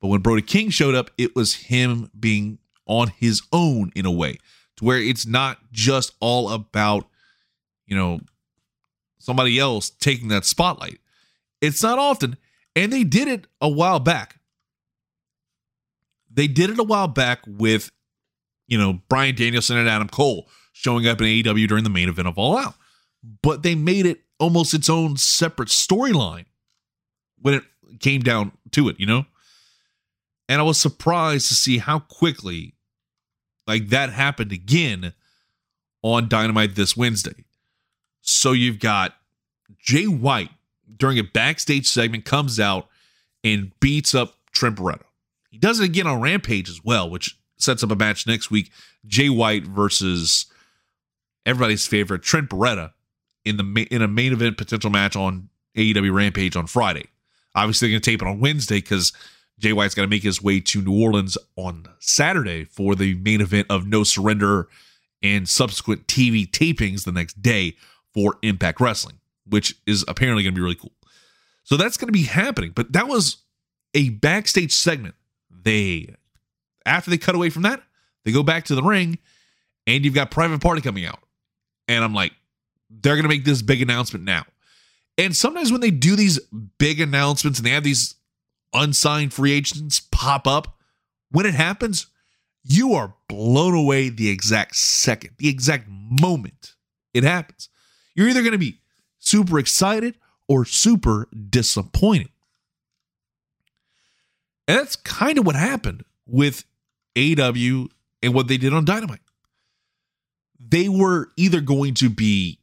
But 0.00 0.08
when 0.08 0.20
Brody 0.20 0.42
King 0.42 0.70
showed 0.70 0.94
up, 0.94 1.10
it 1.18 1.34
was 1.34 1.54
him 1.54 2.10
being 2.18 2.58
on 2.86 3.08
his 3.08 3.42
own 3.52 3.92
in 3.94 4.06
a 4.06 4.10
way 4.10 4.38
to 4.76 4.84
where 4.84 4.98
it's 4.98 5.26
not 5.26 5.58
just 5.72 6.12
all 6.20 6.50
about, 6.50 7.06
you 7.86 7.96
know, 7.96 8.20
somebody 9.18 9.58
else 9.58 9.90
taking 9.90 10.28
that 10.28 10.44
spotlight. 10.44 11.00
It's 11.60 11.82
not 11.82 11.98
often. 11.98 12.36
And 12.76 12.92
they 12.92 13.04
did 13.04 13.28
it 13.28 13.46
a 13.60 13.68
while 13.68 13.98
back. 13.98 14.36
They 16.32 16.46
did 16.46 16.70
it 16.70 16.78
a 16.78 16.84
while 16.84 17.08
back 17.08 17.40
with, 17.46 17.90
you 18.68 18.78
know, 18.78 19.00
Bryan 19.08 19.34
Danielson 19.34 19.76
and 19.76 19.88
Adam 19.88 20.08
Cole 20.08 20.48
showing 20.72 21.06
up 21.08 21.20
in 21.20 21.26
AEW 21.26 21.66
during 21.66 21.84
the 21.84 21.90
main 21.90 22.08
event 22.08 22.28
of 22.28 22.38
All 22.38 22.56
Out. 22.56 22.74
But 23.42 23.64
they 23.64 23.74
made 23.74 24.06
it 24.06 24.20
almost 24.38 24.74
its 24.74 24.88
own 24.88 25.16
separate 25.16 25.70
storyline 25.70 26.44
when 27.40 27.54
it 27.54 27.62
came 28.00 28.20
down 28.20 28.52
to 28.72 28.88
it, 28.88 28.98
you 28.98 29.06
know? 29.06 29.24
And 30.48 30.60
I 30.60 30.64
was 30.64 30.78
surprised 30.80 31.48
to 31.48 31.54
see 31.54 31.78
how 31.78 31.98
quickly 31.98 32.74
like 33.66 33.88
that 33.88 34.10
happened 34.10 34.50
again 34.50 35.12
on 36.02 36.28
Dynamite 36.28 36.74
this 36.74 36.96
Wednesday. 36.96 37.44
So 38.22 38.52
you've 38.52 38.78
got 38.78 39.14
Jay 39.78 40.06
White 40.06 40.50
during 40.96 41.18
a 41.18 41.22
backstage 41.22 41.86
segment 41.86 42.24
comes 42.24 42.58
out 42.58 42.88
and 43.44 43.78
beats 43.80 44.14
up 44.14 44.34
Trent 44.52 44.76
Beretta. 44.76 45.04
He 45.50 45.58
does 45.58 45.80
it 45.80 45.84
again 45.84 46.06
on 46.06 46.20
Rampage 46.20 46.68
as 46.68 46.82
well, 46.82 47.08
which 47.08 47.38
sets 47.58 47.82
up 47.82 47.90
a 47.90 47.96
match 47.96 48.26
next 48.26 48.50
week. 48.50 48.70
Jay 49.06 49.28
White 49.28 49.66
versus 49.66 50.46
everybody's 51.44 51.86
favorite 51.86 52.22
Trent 52.22 52.48
Beretta 52.48 52.92
in 53.44 53.56
the 53.56 53.86
in 53.90 54.02
a 54.02 54.08
main 54.08 54.32
event 54.32 54.56
potential 54.56 54.90
match 54.90 55.16
on 55.16 55.48
AEW 55.76 56.12
Rampage 56.12 56.56
on 56.56 56.66
Friday. 56.66 57.06
Obviously, 57.58 57.90
going 57.90 58.00
to 58.00 58.10
tape 58.10 58.22
it 58.22 58.28
on 58.28 58.38
Wednesday 58.38 58.76
because 58.76 59.12
Jay 59.58 59.72
White's 59.72 59.94
got 59.94 60.02
to 60.02 60.08
make 60.08 60.22
his 60.22 60.40
way 60.40 60.60
to 60.60 60.80
New 60.80 61.02
Orleans 61.02 61.36
on 61.56 61.86
Saturday 61.98 62.62
for 62.62 62.94
the 62.94 63.14
main 63.16 63.40
event 63.40 63.66
of 63.68 63.84
No 63.84 64.04
Surrender 64.04 64.68
and 65.24 65.48
subsequent 65.48 66.06
TV 66.06 66.48
tapings 66.48 67.04
the 67.04 67.10
next 67.10 67.42
day 67.42 67.74
for 68.14 68.38
Impact 68.42 68.80
Wrestling, 68.80 69.18
which 69.44 69.74
is 69.88 70.04
apparently 70.06 70.44
going 70.44 70.54
to 70.54 70.56
be 70.56 70.62
really 70.62 70.76
cool. 70.76 70.92
So 71.64 71.76
that's 71.76 71.96
going 71.96 72.06
to 72.06 72.12
be 72.12 72.22
happening. 72.22 72.70
But 72.72 72.92
that 72.92 73.08
was 73.08 73.38
a 73.92 74.10
backstage 74.10 74.72
segment. 74.72 75.16
They, 75.50 76.14
after 76.86 77.10
they 77.10 77.18
cut 77.18 77.34
away 77.34 77.50
from 77.50 77.62
that, 77.62 77.82
they 78.24 78.30
go 78.30 78.44
back 78.44 78.66
to 78.66 78.76
the 78.76 78.84
ring 78.84 79.18
and 79.84 80.04
you've 80.04 80.14
got 80.14 80.30
Private 80.30 80.60
Party 80.60 80.80
coming 80.80 81.04
out. 81.04 81.18
And 81.88 82.04
I'm 82.04 82.14
like, 82.14 82.34
they're 82.88 83.16
going 83.16 83.24
to 83.24 83.28
make 83.28 83.44
this 83.44 83.62
big 83.62 83.82
announcement 83.82 84.24
now. 84.24 84.44
And 85.18 85.36
sometimes 85.36 85.72
when 85.72 85.80
they 85.80 85.90
do 85.90 86.14
these 86.14 86.38
big 86.78 87.00
announcements 87.00 87.58
and 87.58 87.66
they 87.66 87.72
have 87.72 87.82
these 87.82 88.14
unsigned 88.72 89.34
free 89.34 89.52
agents 89.52 90.00
pop 90.12 90.46
up, 90.46 90.78
when 91.30 91.44
it 91.44 91.54
happens, 91.54 92.06
you 92.62 92.94
are 92.94 93.14
blown 93.28 93.74
away 93.74 94.08
the 94.08 94.30
exact 94.30 94.76
second, 94.76 95.32
the 95.38 95.48
exact 95.48 95.88
moment 95.88 96.76
it 97.12 97.24
happens. 97.24 97.68
You're 98.14 98.28
either 98.28 98.42
going 98.42 98.52
to 98.52 98.58
be 98.58 98.80
super 99.18 99.58
excited 99.58 100.16
or 100.46 100.64
super 100.64 101.28
disappointed. 101.50 102.30
And 104.66 104.78
that's 104.78 104.96
kind 104.96 105.38
of 105.38 105.46
what 105.46 105.56
happened 105.56 106.04
with 106.26 106.64
AW 107.16 107.86
and 108.22 108.34
what 108.34 108.48
they 108.48 108.56
did 108.56 108.72
on 108.72 108.84
Dynamite. 108.84 109.20
They 110.60 110.88
were 110.88 111.32
either 111.36 111.60
going 111.60 111.94
to 111.94 112.10
be 112.10 112.58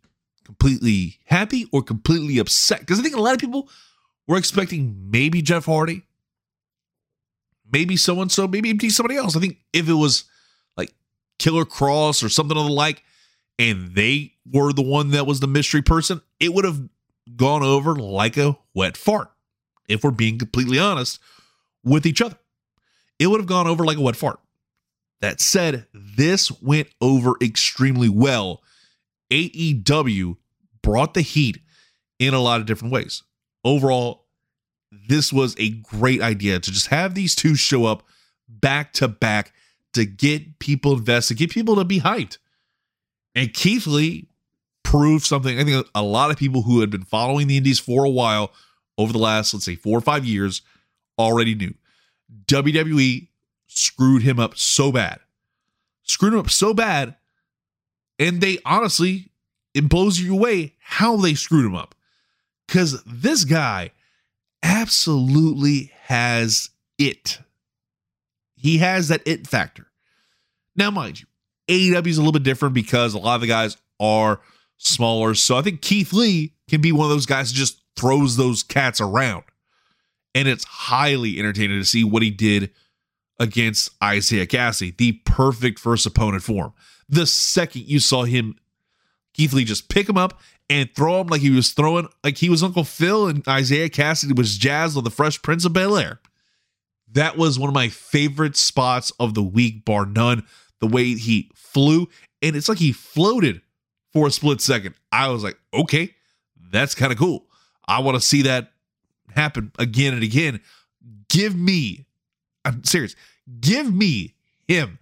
completely 0.46 1.20
happy 1.26 1.68
or 1.72 1.84
completely 1.84 2.38
upset. 2.38 2.80
Because 2.80 3.00
I 3.00 3.04
think 3.04 3.16
a 3.16 3.22
lot 3.22 3.34
of 3.34 3.40
people 3.40 3.70
we're 4.28 4.38
expecting 4.38 5.10
maybe 5.12 5.42
Jeff 5.42 5.66
Hardy, 5.66 6.04
maybe 7.72 7.98
so 7.98 8.22
and 8.22 8.32
so, 8.32 8.48
maybe 8.48 8.74
be 8.74 8.90
somebody 8.90 9.18
else. 9.18 9.36
I 9.36 9.40
think 9.40 9.58
if 9.74 9.88
it 9.88 9.94
was 9.94 10.26
like 10.78 10.94
Killer 11.38 11.66
Kross 11.66 12.24
or 12.24 12.30
something 12.30 12.58
of 12.58 12.66
the 12.66 12.72
like, 12.72 13.04
and 13.58 13.94
they 13.96 14.34
were 14.52 14.74
the 14.74 14.82
one 14.82 15.12
that 15.12 15.28
was 15.28 15.40
the 15.40 15.48
mystery 15.48 15.82
person, 15.82 16.22
it 16.40 16.54
would 16.54 16.66
have 16.66 16.90
gone 17.36 17.64
over 17.64 17.96
like 17.96 18.38
a 18.38 18.58
wet 18.74 18.98
fart. 18.98 19.32
If 19.88 20.04
we're 20.04 20.12
being 20.12 20.38
completely 20.38 20.80
honest 20.80 21.20
with 21.84 22.06
each 22.06 22.22
other, 22.22 22.38
it 23.20 23.28
would 23.28 23.40
have 23.40 23.48
gone 23.48 23.68
over 23.68 23.86
like 23.86 23.98
a 23.98 24.02
wet 24.02 24.16
fart. 24.16 24.40
That 25.22 25.40
said, 25.40 25.88
this 25.94 26.52
went 26.62 26.90
over 27.00 27.36
extremely 27.42 28.10
well. 28.10 28.62
AEW 29.32 30.38
brought 30.82 31.14
the 31.14 31.22
heat 31.22 31.60
in 32.20 32.34
a 32.34 32.40
lot 32.40 32.60
of 32.60 32.66
different 32.66 32.94
ways. 32.94 33.24
Overall, 33.64 34.26
this 35.08 35.34
was 35.34 35.56
a 35.58 35.70
great 35.70 36.22
idea 36.22 36.60
to 36.60 36.72
just 36.72 36.88
have 36.88 37.16
these 37.16 37.36
two 37.36 37.56
show 37.56 37.86
up 37.86 38.04
back 38.48 38.94
to 38.94 39.08
back 39.08 39.54
to 39.94 40.06
get 40.06 40.60
people 40.60 40.94
invested, 40.94 41.38
get 41.38 41.50
people 41.50 41.76
to 41.76 41.84
be 41.84 42.00
hyped. 42.00 42.38
And 43.34 43.54
Keith 43.54 43.88
Lee 43.88 44.30
proved 44.84 45.26
something. 45.26 45.60
I 45.60 45.64
think 45.64 45.88
a 45.96 46.04
lot 46.04 46.32
of 46.32 46.38
people 46.38 46.62
who 46.62 46.82
had 46.82 46.90
been 46.90 47.04
following 47.04 47.48
the 47.48 47.58
Indies 47.58 47.80
for 47.80 48.06
a 48.06 48.10
while 48.10 48.52
over 48.98 49.12
the 49.12 49.20
last, 49.20 49.54
let's 49.54 49.66
say, 49.66 49.76
four 49.76 49.98
or 49.98 50.02
five 50.02 50.26
years 50.26 50.62
already 51.18 51.56
knew. 51.56 51.74
WWE 52.46 53.28
screwed 53.68 54.22
him 54.22 54.40
up 54.40 54.58
so 54.58 54.92
bad. 54.92 55.20
Screwed 56.04 56.34
him 56.34 56.40
up 56.40 56.50
so 56.50 56.74
bad. 56.74 57.16
And 58.20 58.42
they 58.42 58.60
honestly, 58.66 59.30
it 59.74 59.90
blows 59.90 60.20
you 60.20 60.34
away 60.34 60.74
how 60.80 61.18
they 61.18 61.34
screwed 61.34 61.66
him 61.66 61.76
up. 61.76 61.96
Because 62.68 63.04
this 63.04 63.44
guy 63.44 63.92
absolutely 64.64 65.92
has 66.04 66.70
it. 66.98 67.40
He 68.56 68.80
has 68.80 69.10
that 69.10 69.22
it 69.26 69.46
factor. 69.46 69.88
Now, 70.76 70.92
mind 70.92 71.20
you, 71.20 71.28
AEW 71.68 72.08
is 72.08 72.18
a 72.18 72.22
little 72.22 72.34
bit 72.34 72.44
different 72.44 72.74
because 72.74 73.14
a 73.14 73.20
lot 73.20 73.36
of 73.36 73.42
the 73.42 73.48
guys 73.48 73.78
are 74.00 74.42
smaller. 74.78 75.36
So 75.36 75.58
I 75.58 75.62
think 75.62 75.82
Keith 75.82 76.14
Lee 76.14 76.54
can 76.68 76.82
be 76.82 76.92
one 76.92 77.06
of 77.06 77.12
those 77.12 77.26
guys 77.26 77.52
that 77.52 77.58
just 77.58 77.82
throws 77.96 78.38
those 78.38 78.64
cats 78.64 79.00
around. 79.00 79.44
And 80.34 80.48
it's 80.48 80.66
highly 80.66 81.40
entertaining 81.40 81.80
to 81.80 81.86
see 81.86 82.04
what 82.04 82.24
he 82.24 82.30
did 82.30 82.72
against 83.40 83.90
Isaiah 84.04 84.48
Kassidy, 84.48 84.96
the 84.98 85.14
perfect 85.26 85.80
first 85.80 86.06
opponent 86.06 86.44
for 86.44 86.66
him. 86.66 86.74
The 87.10 87.26
second 87.26 87.84
you 87.84 88.00
saw 88.00 88.24
him, 88.24 88.56
Keith 89.34 89.54
Lee 89.54 89.66
just 89.66 89.90
pick 89.90 90.08
him 90.08 90.18
up 90.18 90.40
and 90.70 90.90
throw 90.96 91.22
him 91.22 91.28
like 91.28 91.42
he 91.42 91.52
was 91.52 91.72
throwing, 91.72 92.08
like 92.24 92.38
he 92.38 92.50
was 92.50 92.64
Uncle 92.64 92.84
Phil 92.84 93.28
and 93.28 93.48
Isaiah 93.48 93.90
Kassidy 93.90 94.36
was 94.36 94.58
jazzed 94.58 94.98
on 94.98 95.04
the 95.04 95.12
Fresh 95.12 95.42
Prince 95.42 95.66
of 95.66 95.74
Bel 95.74 95.98
Air. 95.98 96.20
That 97.12 97.38
was 97.38 97.60
one 97.60 97.70
of 97.70 97.76
my 97.76 97.90
favorite 97.90 98.58
spots 98.58 99.12
of 99.20 99.34
the 99.34 99.44
week, 99.44 99.86
bar 99.86 100.06
none. 100.06 100.46
The 100.80 100.88
way 100.88 101.14
he 101.16 101.50
flew, 101.56 102.10
and 102.42 102.56
it's 102.56 102.68
like 102.68 102.80
he 102.80 102.92
floated 102.92 103.62
for 104.12 104.28
a 104.28 104.32
split 104.32 104.60
second. 104.62 104.96
I 105.12 105.30
was 105.30 105.44
like, 105.44 105.58
okay, 105.74 106.14
that's 106.72 106.94
kind 106.94 107.12
of 107.12 107.18
cool. 107.18 107.46
I 107.88 108.02
want 108.02 108.16
to 108.16 108.22
see 108.22 108.42
that 108.44 108.74
happen 109.34 109.72
again 109.80 110.14
and 110.14 110.24
again. 110.24 110.60
Give 111.30 111.56
me, 111.56 112.06
I'm 112.66 112.84
serious, 112.84 113.16
give 113.62 113.94
me 113.94 114.36
him 114.68 115.00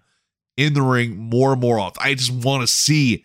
in 0.56 0.74
the 0.74 0.82
ring 0.82 1.16
more 1.16 1.52
and 1.52 1.60
more 1.60 1.78
often. 1.78 2.02
I 2.04 2.14
just 2.14 2.30
want 2.30 2.62
to 2.62 2.66
see 2.66 3.24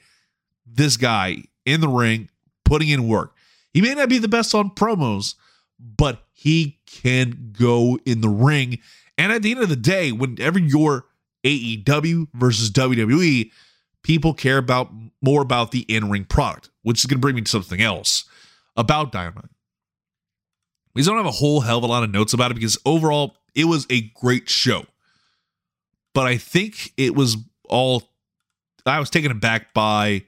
this 0.65 0.97
guy 0.97 1.43
in 1.65 1.81
the 1.81 1.89
ring 1.89 2.29
putting 2.65 2.89
in 2.89 3.07
work. 3.07 3.35
He 3.73 3.81
may 3.81 3.93
not 3.93 4.09
be 4.09 4.17
the 4.17 4.27
best 4.27 4.55
on 4.55 4.71
promos, 4.71 5.35
but 5.79 6.23
he 6.31 6.79
can 6.85 7.53
go 7.57 7.99
in 8.05 8.21
the 8.21 8.29
ring. 8.29 8.79
And 9.17 9.31
at 9.31 9.43
the 9.43 9.51
end 9.51 9.61
of 9.61 9.69
the 9.69 9.75
day, 9.75 10.11
whenever 10.11 10.57
you're 10.57 11.05
AEW 11.43 12.27
versus 12.33 12.71
WWE, 12.71 13.51
people 14.03 14.33
care 14.33 14.57
about 14.57 14.91
more 15.21 15.41
about 15.41 15.71
the 15.71 15.81
in-ring 15.81 16.25
product, 16.25 16.69
which 16.83 16.99
is 16.99 17.05
going 17.05 17.17
to 17.17 17.21
bring 17.21 17.35
me 17.35 17.41
to 17.41 17.49
something 17.49 17.81
else 17.81 18.25
about 18.75 19.11
Dynamite. 19.11 19.49
We 20.95 21.03
don't 21.03 21.17
have 21.17 21.25
a 21.25 21.31
whole 21.31 21.61
hell 21.61 21.77
of 21.77 21.83
a 21.83 21.87
lot 21.87 22.03
of 22.03 22.11
notes 22.11 22.33
about 22.33 22.51
it 22.51 22.55
because 22.55 22.77
overall 22.85 23.37
it 23.55 23.65
was 23.65 23.85
a 23.89 24.01
great 24.15 24.49
show. 24.49 24.85
But 26.13 26.27
I 26.27 26.37
think 26.37 26.93
it 26.97 27.15
was 27.15 27.37
all 27.69 28.03
I 28.85 28.99
was 28.99 29.09
taken 29.09 29.31
aback 29.31 29.73
by 29.73 30.23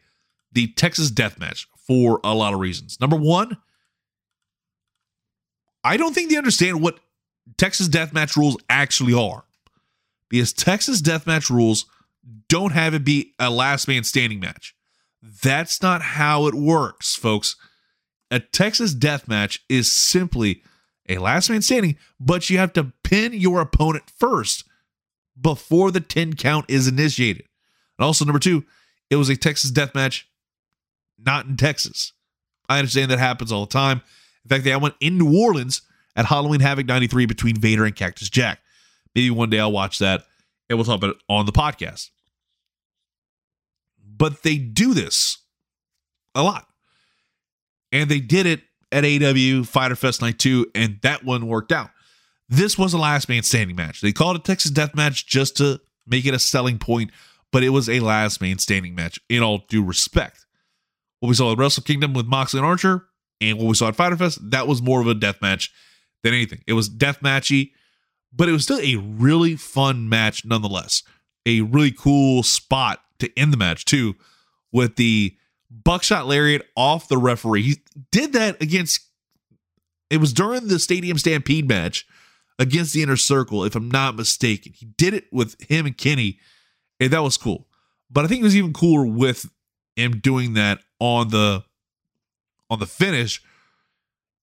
the 0.51 0.67
Texas 0.67 1.09
death 1.09 1.39
match 1.39 1.67
for 1.87 2.19
a 2.23 2.33
lot 2.33 2.53
of 2.53 2.59
reasons. 2.59 2.99
Number 2.99 3.15
one, 3.15 3.57
I 5.83 5.97
don't 5.97 6.13
think 6.13 6.29
they 6.29 6.37
understand 6.37 6.81
what 6.81 6.99
Texas 7.57 7.87
death 7.87 8.13
match 8.13 8.37
rules 8.37 8.57
actually 8.69 9.13
are. 9.13 9.43
Because 10.29 10.53
Texas 10.53 11.01
death 11.01 11.27
match 11.27 11.49
rules 11.49 11.85
don't 12.47 12.71
have 12.71 12.93
it 12.93 13.03
be 13.03 13.33
a 13.39 13.49
last 13.49 13.87
man 13.87 14.03
standing 14.03 14.39
match. 14.39 14.75
That's 15.21 15.81
not 15.81 16.01
how 16.01 16.47
it 16.47 16.53
works, 16.53 17.15
folks. 17.15 17.55
A 18.29 18.39
Texas 18.39 18.93
death 18.93 19.27
match 19.27 19.63
is 19.67 19.91
simply 19.91 20.63
a 21.09 21.17
last 21.17 21.49
man 21.49 21.61
standing, 21.61 21.97
but 22.19 22.49
you 22.49 22.57
have 22.57 22.73
to 22.73 22.93
pin 23.03 23.33
your 23.33 23.61
opponent 23.61 24.03
first 24.17 24.63
before 25.39 25.91
the 25.91 25.99
10 25.99 26.33
count 26.35 26.65
is 26.67 26.87
initiated. 26.87 27.45
And 27.97 28.05
also, 28.05 28.25
number 28.25 28.39
two, 28.39 28.65
it 29.09 29.15
was 29.15 29.29
a 29.29 29.35
Texas 29.35 29.71
death 29.71 29.95
match 29.95 30.27
not 31.23 31.45
in 31.45 31.57
Texas. 31.57 32.13
I 32.67 32.79
understand 32.79 33.11
that 33.11 33.19
happens 33.19 33.51
all 33.51 33.65
the 33.65 33.71
time. 33.71 34.01
In 34.43 34.49
fact, 34.49 34.67
I 34.67 34.77
went 34.77 34.95
in 34.99 35.17
New 35.17 35.37
Orleans 35.37 35.81
at 36.15 36.25
Halloween 36.25 36.61
Havoc 36.61 36.87
93 36.87 37.25
between 37.25 37.55
Vader 37.59 37.85
and 37.85 37.95
Cactus 37.95 38.29
Jack. 38.29 38.59
Maybe 39.13 39.29
one 39.29 39.49
day 39.49 39.59
I'll 39.59 39.71
watch 39.71 39.99
that 39.99 40.23
and 40.69 40.77
we'll 40.77 40.85
talk 40.85 40.97
about 40.97 41.11
it 41.11 41.21
on 41.29 41.45
the 41.45 41.51
podcast. 41.51 42.09
But 44.03 44.43
they 44.43 44.57
do 44.57 44.93
this 44.93 45.37
a 46.33 46.43
lot. 46.43 46.65
And 47.91 48.09
they 48.09 48.19
did 48.19 48.45
it 48.45 48.61
at 48.91 49.05
AW 49.05 49.63
Fighter 49.63 49.95
Fest 49.95 50.21
Night 50.21 50.39
2, 50.39 50.71
and 50.75 50.99
that 51.01 51.23
one 51.23 51.47
worked 51.47 51.71
out. 51.71 51.89
This 52.49 52.77
was 52.77 52.93
a 52.93 52.97
last 52.97 53.29
man 53.29 53.43
standing 53.43 53.75
match. 53.75 54.01
They 54.01 54.11
called 54.11 54.35
it 54.35 54.43
Texas 54.43 54.71
Death 54.71 54.93
Match 54.93 55.25
just 55.25 55.55
to 55.57 55.79
make 56.05 56.25
it 56.25 56.33
a 56.33 56.39
selling 56.39 56.79
point, 56.79 57.11
but 57.51 57.63
it 57.63 57.69
was 57.69 57.87
a 57.89 58.01
last 58.01 58.41
man 58.41 58.57
standing 58.57 58.93
match 58.93 59.19
in 59.29 59.41
all 59.41 59.59
due 59.69 59.83
respect. 59.83 60.45
What 61.19 61.29
we 61.29 61.35
saw 61.35 61.53
at 61.53 61.57
Wrestle 61.57 61.83
Kingdom 61.83 62.13
with 62.13 62.25
Moxley 62.25 62.59
and 62.59 62.67
Archer, 62.67 63.05
and 63.39 63.57
what 63.57 63.67
we 63.67 63.73
saw 63.73 63.87
at 63.87 63.95
Fighter 63.95 64.17
Fest, 64.17 64.39
that 64.51 64.67
was 64.67 64.81
more 64.81 65.01
of 65.01 65.07
a 65.07 65.13
death 65.13 65.41
match 65.41 65.71
than 66.23 66.33
anything. 66.33 66.61
It 66.67 66.73
was 66.73 66.89
death 66.89 67.21
matchy, 67.21 67.71
but 68.33 68.49
it 68.49 68.51
was 68.51 68.63
still 68.63 68.79
a 68.79 68.97
really 68.97 69.55
fun 69.55 70.09
match 70.09 70.45
nonetheless. 70.45 71.03
A 71.45 71.61
really 71.61 71.91
cool 71.91 72.43
spot 72.43 73.01
to 73.19 73.31
end 73.37 73.53
the 73.53 73.57
match 73.57 73.85
too, 73.85 74.15
with 74.71 74.95
the 74.95 75.35
buckshot 75.71 76.27
lariat 76.27 76.67
off 76.75 77.07
the 77.07 77.17
referee. 77.17 77.63
He 77.63 77.77
did 78.11 78.33
that 78.33 78.61
against. 78.61 79.01
It 80.09 80.17
was 80.17 80.33
during 80.33 80.67
the 80.67 80.79
Stadium 80.79 81.17
Stampede 81.17 81.67
match 81.67 82.05
against 82.59 82.93
the 82.93 83.01
Inner 83.01 83.17
Circle, 83.17 83.63
if 83.63 83.75
I'm 83.75 83.89
not 83.89 84.15
mistaken. 84.15 84.73
He 84.75 84.85
did 84.85 85.13
it 85.13 85.25
with 85.31 85.59
him 85.61 85.85
and 85.85 85.97
Kenny, 85.97 86.39
and 86.99 87.11
that 87.11 87.23
was 87.23 87.37
cool. 87.37 87.67
But 88.09 88.25
I 88.25 88.27
think 88.27 88.41
it 88.41 88.43
was 88.43 88.57
even 88.57 88.73
cooler 88.73 89.05
with 89.05 89.49
him 89.95 90.19
doing 90.19 90.53
that 90.53 90.79
on 90.99 91.29
the 91.29 91.63
on 92.69 92.79
the 92.79 92.85
finish 92.85 93.41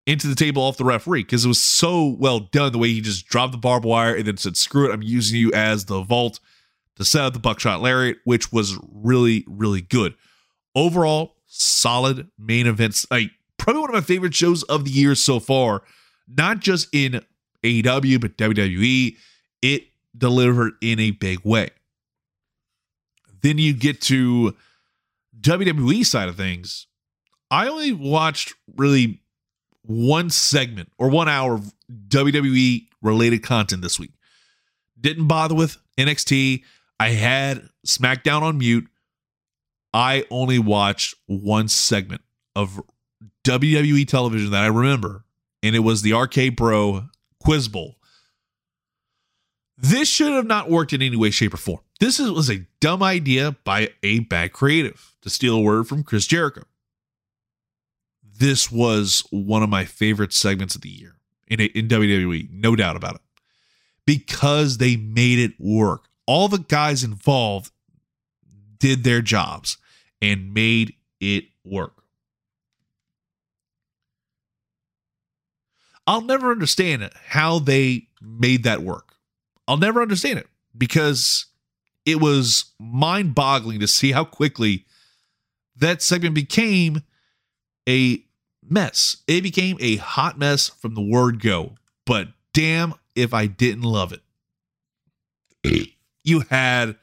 into 0.07 0.29
the 0.29 0.35
table 0.35 0.63
off 0.63 0.77
the 0.77 0.85
referee 0.85 1.23
because 1.23 1.45
it 1.45 1.49
was 1.49 1.63
so 1.63 2.17
well 2.19 2.41
done 2.41 2.73
the 2.73 2.79
way 2.79 2.89
he 2.89 3.01
just 3.01 3.27
dropped 3.27 3.53
the 3.53 3.59
barbed 3.59 3.85
wire 3.85 4.15
and 4.15 4.27
then 4.27 4.37
said, 4.37 4.57
"Screw 4.57 4.89
it, 4.89 4.95
I'm 4.95 5.03
using 5.03 5.39
you 5.39 5.53
as 5.53 5.87
the 5.87 6.01
vault 6.03 6.39
to 6.97 7.05
set 7.05 7.25
up 7.25 7.33
the 7.33 7.39
buckshot 7.39 7.83
lariat," 7.83 8.19
which 8.25 8.53
was 8.53 8.79
really 8.93 9.45
really 9.49 9.81
good. 9.81 10.15
Overall, 10.77 11.35
solid 11.47 12.29
main 12.39 12.69
events. 12.69 13.05
Like 13.11 13.31
probably 13.57 13.81
one 13.81 13.91
of 13.91 13.95
my 13.95 14.01
favorite 14.03 14.35
shows 14.35 14.63
of 14.65 14.85
the 14.85 14.91
year 14.93 15.17
so 15.17 15.41
far. 15.41 15.83
Not 16.29 16.61
just 16.61 16.89
in 16.93 17.21
AEW 17.65 18.21
but 18.21 18.37
WWE. 18.37 19.17
It 19.63 19.85
delivered 20.17 20.75
in 20.81 21.01
a 21.01 21.11
big 21.11 21.41
way. 21.45 21.71
Then 23.43 23.59
you 23.59 23.75
get 23.75 24.01
to 24.03 24.55
WWE 25.41 26.05
side 26.05 26.29
of 26.29 26.37
things, 26.37 26.87
I 27.51 27.69
only 27.69 27.93
watched 27.93 28.55
really 28.77 29.21
one 29.83 30.31
segment 30.31 30.91
or 30.99 31.09
one 31.09 31.29
hour 31.29 31.55
of 31.55 31.73
WWE 32.09 32.87
related 33.03 33.43
content 33.43 33.83
this 33.83 33.99
week. 33.99 34.13
Didn't 35.01 35.29
bother 35.29 35.55
with 35.55 35.77
NXT. 35.97 36.63
I 36.99 37.11
had 37.11 37.69
SmackDown 37.87 38.43
on 38.43 38.59
mute. 38.59 38.89
I 39.97 40.27
only 40.31 40.59
watched 40.59 41.15
one 41.25 41.69
segment 41.69 42.21
of 42.55 42.83
WWE 43.45 44.07
television 44.07 44.51
that 44.51 44.63
I 44.63 44.67
remember, 44.67 45.25
and 45.63 45.75
it 45.75 45.79
was 45.79 46.03
the 46.03 46.13
RK 46.13 46.55
Bro 46.55 47.05
Quiz 47.43 47.69
Bowl. 47.69 47.97
This 49.79 50.07
should 50.07 50.35
have 50.35 50.45
not 50.45 50.69
worked 50.71 50.93
in 50.93 51.01
any 51.01 51.17
way, 51.17 51.31
shape, 51.31 51.55
or 51.55 51.57
form. 51.57 51.81
This 51.99 52.21
is, 52.21 52.31
was 52.31 52.51
a 52.51 52.67
dumb 52.81 53.03
idea 53.03 53.57
by 53.65 53.89
a 54.03 54.19
bad 54.19 54.53
creative, 54.53 55.15
to 55.23 55.31
steal 55.31 55.57
a 55.57 55.61
word 55.63 55.89
from 55.89 56.05
Chris 56.05 56.27
Jericho. 56.27 56.65
This 58.23 58.71
was 58.71 59.25
one 59.31 59.63
of 59.63 59.71
my 59.71 59.87
favorite 59.87 60.35
segments 60.35 60.75
of 60.75 60.83
the 60.83 60.91
year 60.91 61.17
in, 61.49 61.59
in 61.61 61.89
WWE, 61.89 62.51
no 62.53 62.77
doubt 62.77 62.97
about 62.97 63.15
it. 63.15 63.23
because 64.05 64.77
they 64.77 64.97
made 64.97 65.39
it 65.39 65.53
work. 65.59 66.09
All 66.27 66.49
the 66.49 66.59
guys 66.59 67.03
involved 67.03 67.73
did 68.79 69.03
their 69.03 69.23
jobs 69.23 69.79
and 70.21 70.53
made 70.55 70.95
it 71.21 71.45
work. 71.65 72.03
I'll 76.07 76.21
never 76.21 76.53
understand 76.53 77.11
how 77.27 77.59
they 77.59 78.09
made 78.21 78.63
that 78.63 78.83
work. 78.83 79.17
I'll 79.67 79.77
never 79.77 80.01
understand 80.01 80.39
it 80.39 80.47
because 80.77 81.47
it 82.05 82.21
was 82.21 82.67
mind 82.79 83.35
boggling 83.35 83.81
to 83.81 83.89
see 83.89 84.13
how 84.13 84.25
quickly 84.25 84.87
that 85.77 86.03
segment 86.03 86.35
became 86.35 87.03
a 87.89 88.23
mess. 88.69 89.19
It 89.27 89.43
became 89.43 89.77
a 89.81 89.97
hot 89.97 90.39
mess 90.39 90.69
from 90.69 90.95
the 90.95 91.03
word 91.03 91.41
go. 91.41 91.75
But 92.05 92.29
damn 92.53 92.95
if 93.15 93.35
I 93.35 93.47
didn't 93.47 93.83
love 93.83 94.13
it. 94.13 95.93
you 96.25 96.41
had 96.51 96.97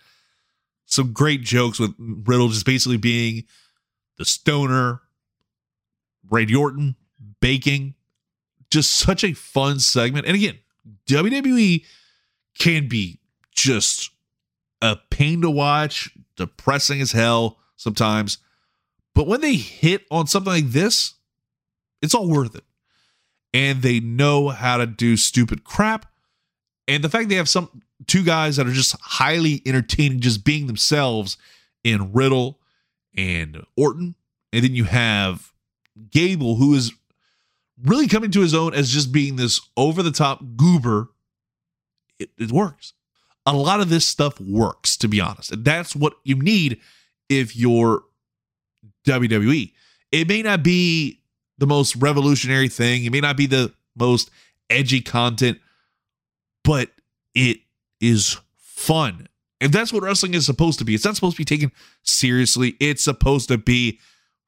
some 0.94 1.12
great 1.12 1.42
jokes 1.42 1.80
with 1.80 1.94
Riddle 1.98 2.50
just 2.50 2.66
basically 2.66 2.98
being 2.98 3.46
the 4.18 4.26
stoner, 4.26 5.02
Randy 6.30 6.56
Orton, 6.56 6.96
baking. 7.42 7.96
Just 8.70 8.92
such 8.92 9.24
a 9.24 9.34
fun 9.34 9.80
segment. 9.80 10.26
And 10.26 10.36
again, 10.36 10.60
WWE 11.08 11.86
can 12.58 12.88
be 12.88 13.20
just 13.52 14.12
a 14.82 14.98
pain 15.10 15.42
to 15.42 15.50
watch, 15.50 16.10
depressing 16.36 17.02
as 17.02 17.12
hell 17.12 17.60
sometimes. 17.76 18.40
But 19.16 19.28
when 19.28 19.42
they 19.42 19.56
hit 19.56 20.06
on 20.10 20.28
something 20.28 20.52
like 20.52 20.70
this, 20.70 21.14
it's 22.02 22.16
all 22.16 22.28
worth 22.28 22.56
it. 22.56 22.64
And 23.54 23.82
they 23.82 24.00
know 24.00 24.50
how 24.50 24.78
to 24.78 24.88
do 24.88 25.18
stupid 25.18 25.64
crap. 25.64 26.08
And 26.88 27.04
the 27.04 27.10
fact 27.10 27.30
they 27.30 27.36
have 27.36 27.50
some 27.50 27.84
two 28.08 28.24
guys 28.24 28.58
that 28.58 28.68
are 28.68 28.72
just 28.72 28.96
highly 29.02 29.62
entertaining, 29.66 30.20
just 30.20 30.44
being 30.44 30.68
themselves 30.68 31.38
in 31.84 32.14
Riddle 32.14 32.60
and 33.16 33.64
Orton. 33.78 34.16
And 34.52 34.64
then 34.64 34.76
you 34.76 34.86
have 34.86 35.52
Gable, 36.12 36.56
who 36.56 36.74
is 36.74 36.94
really 37.84 38.08
coming 38.08 38.32
to 38.32 38.42
his 38.42 38.54
own 38.54 38.74
as 38.74 38.90
just 38.90 39.12
being 39.12 39.36
this 39.36 39.62
over 39.78 40.02
the 40.04 40.12
top 40.12 40.42
goober. 40.56 41.10
It, 42.20 42.30
it 42.38 42.52
works. 42.52 42.94
A 43.46 43.54
lot 43.54 43.82
of 43.82 43.90
this 43.90 44.08
stuff 44.08 44.40
works, 44.40 44.96
to 44.98 45.08
be 45.08 45.20
honest. 45.20 45.52
And 45.52 45.66
that's 45.66 45.96
what 45.96 46.14
you 46.24 46.36
need 46.36 46.80
if 47.30 47.56
you're 47.56 48.04
WWE. 49.06 49.74
It 50.12 50.28
may 50.28 50.42
not 50.42 50.64
be 50.64 51.20
the 51.58 51.68
most 51.68 51.96
revolutionary 51.98 52.70
thing, 52.70 53.06
it 53.06 53.12
may 53.12 53.22
not 53.22 53.38
be 53.38 53.46
the 53.46 53.74
most 53.96 54.30
edgy 54.70 55.02
content, 55.02 55.60
but 56.64 56.90
is 58.04 58.38
fun. 58.58 59.28
And 59.62 59.72
that's 59.72 59.94
what 59.94 60.04
wrestling 60.04 60.34
is 60.34 60.46
supposed 60.46 60.80
to 60.80 60.86
be. 60.86 60.94
It's 60.94 61.06
not 61.06 61.16
supposed 61.16 61.38
to 61.38 61.42
be 61.42 61.46
taken 61.46 61.72
seriously. 62.04 62.76
It's 62.80 63.04
supposed 63.04 63.48
to 63.48 63.58
be 63.58 64.00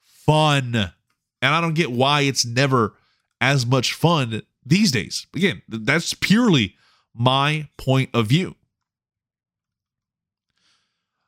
fun. 0.03 0.75
And 0.75 1.55
I 1.55 1.61
don't 1.61 1.73
get 1.73 1.91
why 1.91 2.21
it's 2.21 2.45
never 2.45 2.95
as 3.39 3.65
much 3.65 3.93
fun 3.93 4.41
these 4.65 4.91
days. 4.91 5.25
Again, 5.33 5.61
that's 5.69 6.13
purely 6.13 6.75
my 7.13 7.69
point 7.77 8.09
of 8.13 8.27
view. 8.27 8.55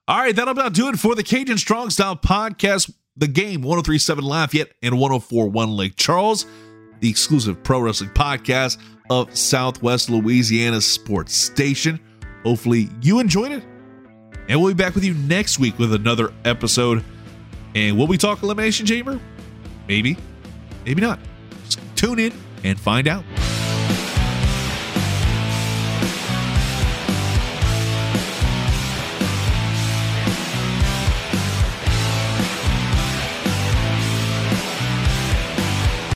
All 0.09 0.19
right, 0.19 0.35
that'll 0.35 0.51
about 0.51 0.73
do 0.73 0.89
it 0.89 0.99
for 0.99 1.15
the 1.15 1.23
Cajun 1.23 1.57
Strong 1.57 1.91
Style 1.91 2.15
podcast 2.15 2.93
the 3.17 3.27
game 3.27 3.61
1037 3.61 4.23
Lafayette 4.23 4.73
and 4.83 4.99
1041 4.99 5.69
Lake 5.75 5.95
Charles, 5.95 6.45
the 6.99 7.09
exclusive 7.09 7.61
pro 7.63 7.79
wrestling 7.79 8.11
podcast 8.11 8.77
of 9.09 9.35
Southwest 9.35 10.09
Louisiana 10.09 10.81
Sports 10.81 11.33
Station. 11.33 11.99
Hopefully, 12.47 12.87
you 13.01 13.19
enjoyed 13.19 13.51
it. 13.51 13.61
And 14.47 14.61
we'll 14.61 14.73
be 14.73 14.81
back 14.81 14.95
with 14.95 15.03
you 15.03 15.13
next 15.13 15.59
week 15.59 15.77
with 15.77 15.93
another 15.93 16.31
episode. 16.45 17.03
And 17.75 17.97
will 17.97 18.07
we 18.07 18.17
talk 18.17 18.41
Elimination 18.41 18.85
Chamber? 18.85 19.19
Maybe, 19.89 20.15
maybe 20.85 21.01
not. 21.01 21.19
Just 21.65 21.79
tune 21.97 22.19
in 22.19 22.31
and 22.63 22.79
find 22.79 23.09
out. 23.09 23.25